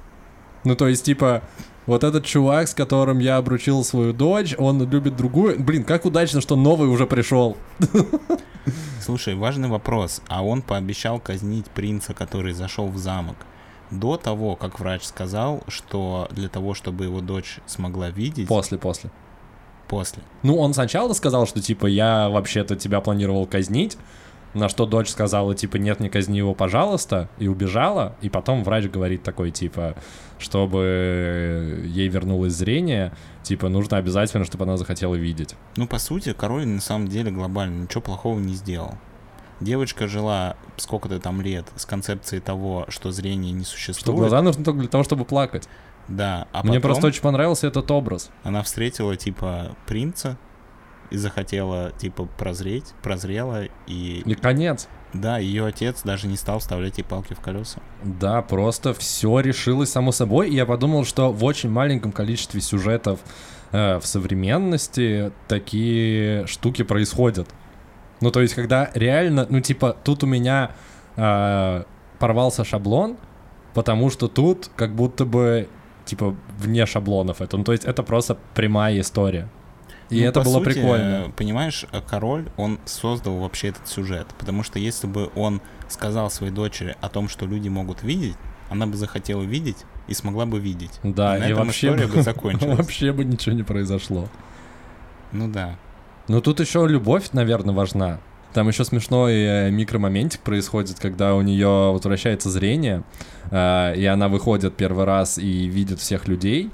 [0.66, 1.44] Ну то есть типа,
[1.86, 5.60] вот этот чувак, с которым я обручил свою дочь, он любит другую.
[5.60, 7.58] Блин, как удачно, что новый уже пришел.
[9.02, 10.22] Слушай, важный вопрос.
[10.28, 13.36] А он пообещал казнить принца, который зашел в замок
[13.92, 18.48] до того, как врач сказал, что для того, чтобы его дочь смогла видеть...
[18.48, 19.12] После, после.
[19.88, 20.24] После.
[20.42, 23.98] Ну, он сначала сказал, что, типа, я вообще-то тебя планировал казнить,
[24.56, 28.16] на что дочь сказала, типа, нет, не казни его, пожалуйста, и убежала.
[28.22, 29.96] И потом врач говорит такой, типа,
[30.40, 35.56] чтобы ей вернулось зрение, типа, нужно обязательно, чтобы она захотела видеть.
[35.76, 38.96] Ну, по сути, король на самом деле глобально ничего плохого не сделал.
[39.60, 44.00] Девочка жила сколько-то там лет с концепцией того, что зрение не существует.
[44.00, 45.68] Что глаза нужны только для того, чтобы плакать.
[46.08, 48.30] Да, а Мне просто очень понравился этот образ.
[48.44, 50.38] Она встретила, типа, принца
[51.12, 54.24] и захотела, типа, прозреть, прозрела и...
[54.26, 54.88] И конец.
[55.14, 57.80] Да, ее отец даже не стал вставлять ей палки в колеса.
[58.04, 60.50] Да, просто все решилось само собой.
[60.50, 63.20] И я подумал, что в очень маленьком количестве сюжетов
[63.72, 67.48] э, в современности такие штуки происходят.
[68.20, 70.72] Ну, то есть, когда реально, ну, типа, тут у меня
[71.16, 71.84] э,
[72.20, 73.16] порвался шаблон,
[73.74, 75.70] потому что тут как будто бы,
[76.04, 77.56] типа, вне шаблонов это.
[77.58, 79.48] Ну, то есть, это просто прямая история.
[80.10, 81.32] И ну, это было сути, прикольно.
[81.36, 84.28] Понимаешь, король, он создал вообще этот сюжет.
[84.38, 88.36] Потому что если бы он сказал своей дочери о том, что люди могут видеть,
[88.70, 89.78] она бы захотела видеть
[90.08, 91.00] и смогла бы видеть.
[91.04, 92.78] Да, и, на и этом вообще бы, бы закончилась.
[92.78, 94.28] Вообще бы ничего не произошло.
[95.32, 95.76] Ну да.
[96.28, 98.20] Ну тут еще любовь, наверное, важна.
[98.54, 103.04] Там еще смешной э, микромоментик происходит, когда у нее возвращается зрение,
[103.52, 106.72] э, и она выходит первый раз и видит всех людей,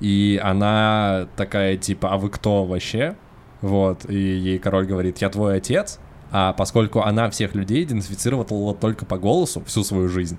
[0.00, 3.16] и она такая типа, а вы кто вообще?
[3.60, 5.98] Вот, и ей король говорит, я твой отец,
[6.30, 10.38] а поскольку она всех людей идентифицировала только по голосу всю свою жизнь,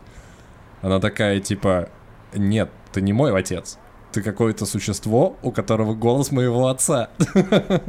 [0.82, 1.90] она такая типа,
[2.34, 3.78] нет, ты не мой отец,
[4.12, 7.10] ты какое-то существо, у которого голос моего отца.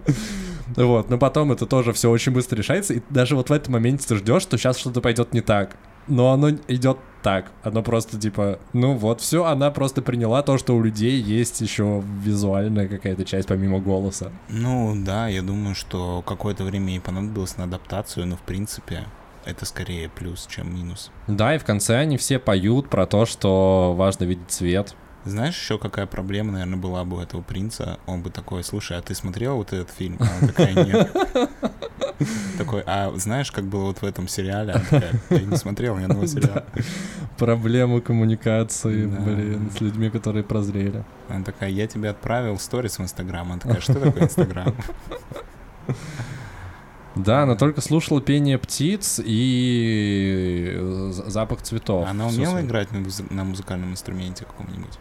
[0.77, 4.07] Вот, но потом это тоже все очень быстро решается, и даже вот в этом моменте
[4.09, 5.77] ты ждешь, что сейчас что-то пойдет не так.
[6.07, 7.51] Но оно идет так.
[7.63, 12.03] Оно просто типа, ну вот, все, она просто приняла то, что у людей есть еще
[12.23, 14.31] визуальная какая-то часть помимо голоса.
[14.49, 19.07] Ну да, я думаю, что какое-то время ей понадобилось на адаптацию, но в принципе
[19.45, 21.11] это скорее плюс, чем минус.
[21.27, 24.95] Да, и в конце они все поют про то, что важно видеть цвет.
[25.25, 27.99] Знаешь, еще какая проблема, наверное, была бы у этого принца?
[28.07, 30.17] Он бы такой, слушай, а ты смотрел вот этот фильм?
[30.21, 31.17] А она такая, нет.
[32.59, 34.73] Такой, а знаешь, как было вот в этом сериале?
[34.73, 36.65] Она такая, я не смотрел ни одного сериала.
[37.37, 41.05] Проблемы коммуникации, блин, с людьми, которые прозрели.
[41.29, 43.51] Она такая, я тебе отправил сторис в Инстаграм.
[43.51, 44.75] Она такая, что такое Инстаграм?
[47.15, 50.79] Да, она только слушала пение птиц и
[51.27, 52.09] запах цветов.
[52.09, 54.99] Она умела играть на музыкальном инструменте каком-нибудь?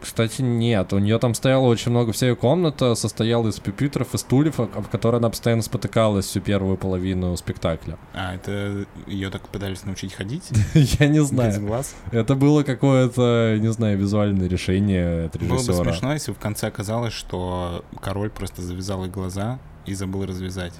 [0.00, 0.92] Кстати, нет.
[0.92, 2.12] У нее там стояло очень много.
[2.12, 6.76] Вся ее комната состояла из пюпитров и стульев, об которые она постоянно спотыкалась всю первую
[6.76, 7.98] половину спектакля.
[8.14, 10.50] А, это ее так пытались научить ходить?
[10.74, 11.52] Я не знаю.
[11.52, 11.94] Без глаз?
[12.10, 15.74] Это было какое-то, не знаю, визуальное решение от режиссера.
[15.74, 20.26] Было бы смешно, если в конце оказалось, что король просто завязал ей глаза и забыл
[20.26, 20.74] развязать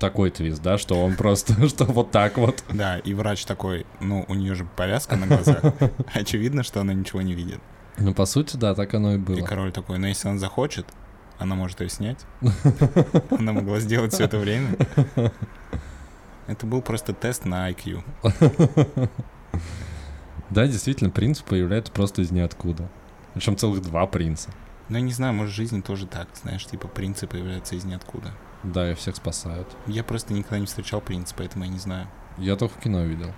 [0.00, 2.64] такой твист, да, что он просто, что вот так вот.
[2.70, 5.62] Да, и врач такой, ну, у нее же повязка на глазах,
[6.14, 7.60] очевидно, что она ничего не видит.
[7.98, 9.38] Ну, по сути, да, так оно и было.
[9.38, 10.86] И король такой, ну, если он захочет,
[11.38, 12.18] она может ее снять.
[13.30, 14.76] Она могла сделать все это время.
[16.46, 18.02] Это был просто тест на IQ.
[20.50, 22.90] Да, действительно, принц появляется просто из ниоткуда.
[23.32, 24.50] Причем целых два принца.
[24.88, 28.32] Ну, я не знаю, может, в жизни тоже так, знаешь, типа принцы появляются из ниоткуда.
[28.62, 29.68] Да, и всех спасают.
[29.86, 32.08] Я просто никогда не встречал принца, поэтому я не знаю.
[32.38, 33.32] Я только в кино видел.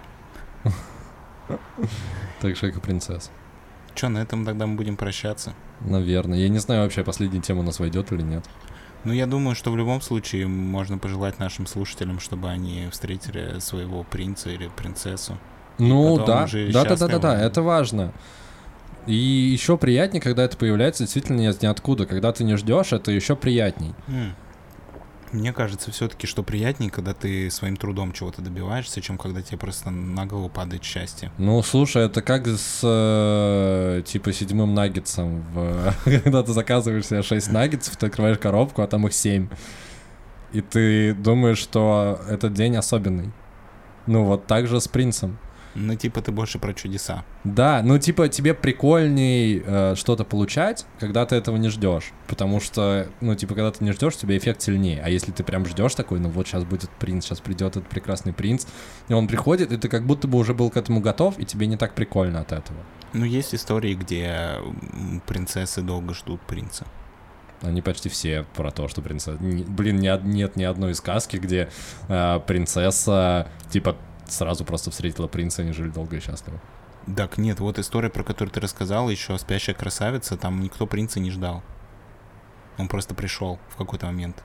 [2.41, 3.31] Так же, как и принцесса.
[3.95, 5.55] Че, на этом тогда мы будем прощаться?
[5.81, 6.39] Наверное.
[6.39, 8.45] Я не знаю вообще, последняя тема у нас войдет или нет.
[9.05, 14.05] Ну, я думаю, что в любом случае можно пожелать нашим слушателям, чтобы они встретили своего
[14.05, 15.39] принца или принцессу.
[15.79, 18.13] Ну да, да, да, да, да, да, это важно.
[19.07, 22.07] И еще приятнее, когда это появляется действительно из ниоткуда.
[22.07, 23.95] Когда ты не ждешь, это еще приятней.
[24.07, 24.33] Mm.
[25.33, 29.91] Мне кажется, все-таки, что приятнее, когда ты своим трудом чего-то добиваешься, чем когда тебе просто
[29.91, 31.33] на голову падает счастье.
[31.39, 35.43] Ну, слушай, это как с э, типа седьмым наггетсом.
[35.53, 35.95] В...
[36.05, 39.49] когда ты заказываешь себе 6 наггетсов, ты открываешь коробку, а там их 7.
[40.53, 43.33] И ты думаешь, что этот день особенный.
[44.07, 45.39] Ну, вот так же с принцем.
[45.75, 47.25] Ну, типа, ты больше про чудеса.
[47.45, 52.13] Да, ну, типа, тебе прикольней э, что-то получать, когда ты этого не ждешь.
[52.27, 55.01] Потому что, ну, типа, когда ты не ждешь, у тебя эффект сильнее.
[55.03, 58.33] А если ты прям ждешь такой, ну вот сейчас будет принц, сейчас придет этот прекрасный
[58.33, 58.67] принц,
[59.09, 61.67] и он приходит, и ты как будто бы уже был к этому готов, и тебе
[61.67, 62.79] не так прикольно от этого.
[63.13, 64.59] Ну, есть истории, где
[65.27, 66.87] принцессы долго ждут принца.
[67.63, 69.39] Они почти все про то, что принцесса...
[69.41, 71.69] Блин, нет, нет ни одной сказки, где
[72.09, 73.97] э, принцесса, типа,
[74.33, 76.61] сразу просто встретила принца, они жили долго и счастливо.
[77.17, 81.31] Так, нет, вот история, про которую ты рассказал, еще «Спящая красавица», там никто принца не
[81.31, 81.63] ждал.
[82.79, 84.43] Он просто пришел в какой-то момент.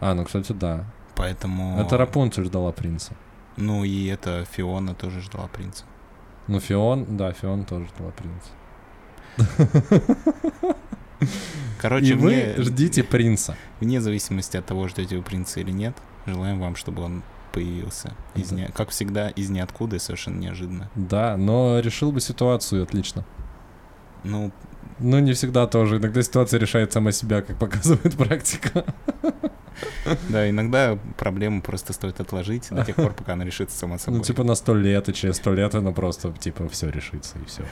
[0.00, 0.84] А, ну, кстати, да.
[1.14, 1.80] Поэтому...
[1.80, 3.14] Это Рапунцель ждала принца.
[3.56, 5.84] Ну, и это Фиона тоже ждала принца.
[6.46, 8.50] Ну, Фион, да, Фион тоже ждала принца.
[11.80, 13.56] Короче, и вы ждите принца.
[13.80, 17.22] Вне зависимости от того, ждете вы принца или нет, желаем вам, чтобы он
[17.56, 18.12] появился.
[18.34, 18.56] Из да.
[18.56, 18.66] не...
[18.66, 20.90] Как всегда, из ниоткуда и совершенно неожиданно.
[20.94, 23.24] Да, но решил бы ситуацию отлично.
[24.24, 24.52] Ну,
[24.98, 25.96] ну, не всегда тоже.
[25.96, 28.84] Иногда ситуация решает сама себя, как показывает практика.
[30.30, 34.20] Да, иногда проблему просто стоит отложить до тех пор, пока она решится сама собой.
[34.20, 37.44] Ну, типа на сто лет, и через сто лет она просто, типа, все решится, и
[37.44, 37.62] все.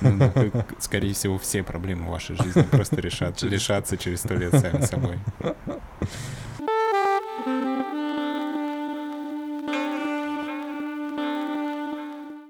[0.00, 0.32] Ну,
[0.78, 5.18] скорее всего, все проблемы в вашей жизни просто решат, решатся через сто лет сами собой.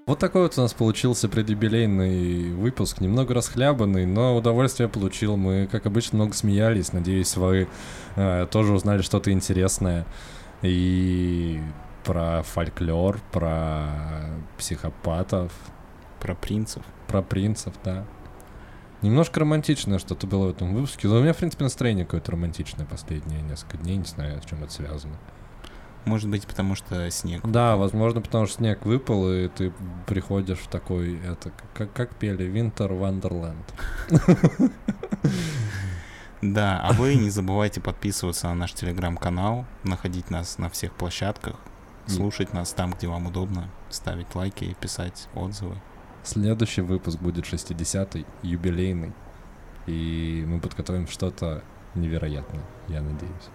[0.05, 5.35] Вот такой вот у нас получился предюбилейный выпуск, немного расхлябанный, но удовольствие получил.
[5.35, 6.93] Мы, как обычно, много смеялись.
[6.93, 7.67] Надеюсь, вы
[8.15, 10.05] э, тоже узнали что-то интересное
[10.61, 11.59] и
[12.03, 13.87] про фольклор, про
[14.59, 15.51] психопатов.
[16.19, 16.83] Про принцев.
[17.07, 18.05] Про принцев, да.
[19.01, 21.07] Немножко романтичное что-то было в этом выпуске.
[21.07, 23.97] Но у меня, в принципе, настроение какое-то романтичное последние несколько дней.
[23.97, 25.15] Не знаю, с чем это связано.
[26.05, 27.41] Может быть, потому что снег.
[27.43, 29.73] Да, возможно, потому что снег выпал, и ты
[30.05, 34.71] приходишь в такой, это, как, как пели, Winter Wonderland.
[36.41, 41.55] Да, а вы не забывайте подписываться на наш телеграм-канал, находить нас на всех площадках,
[42.05, 45.81] слушать нас там, где вам удобно, ставить лайки и писать отзывы.
[46.23, 49.13] Следующий выпуск будет 60-й, юбилейный,
[49.87, 51.63] и мы подготовим что-то
[51.95, 53.49] невероятное, я надеюсь.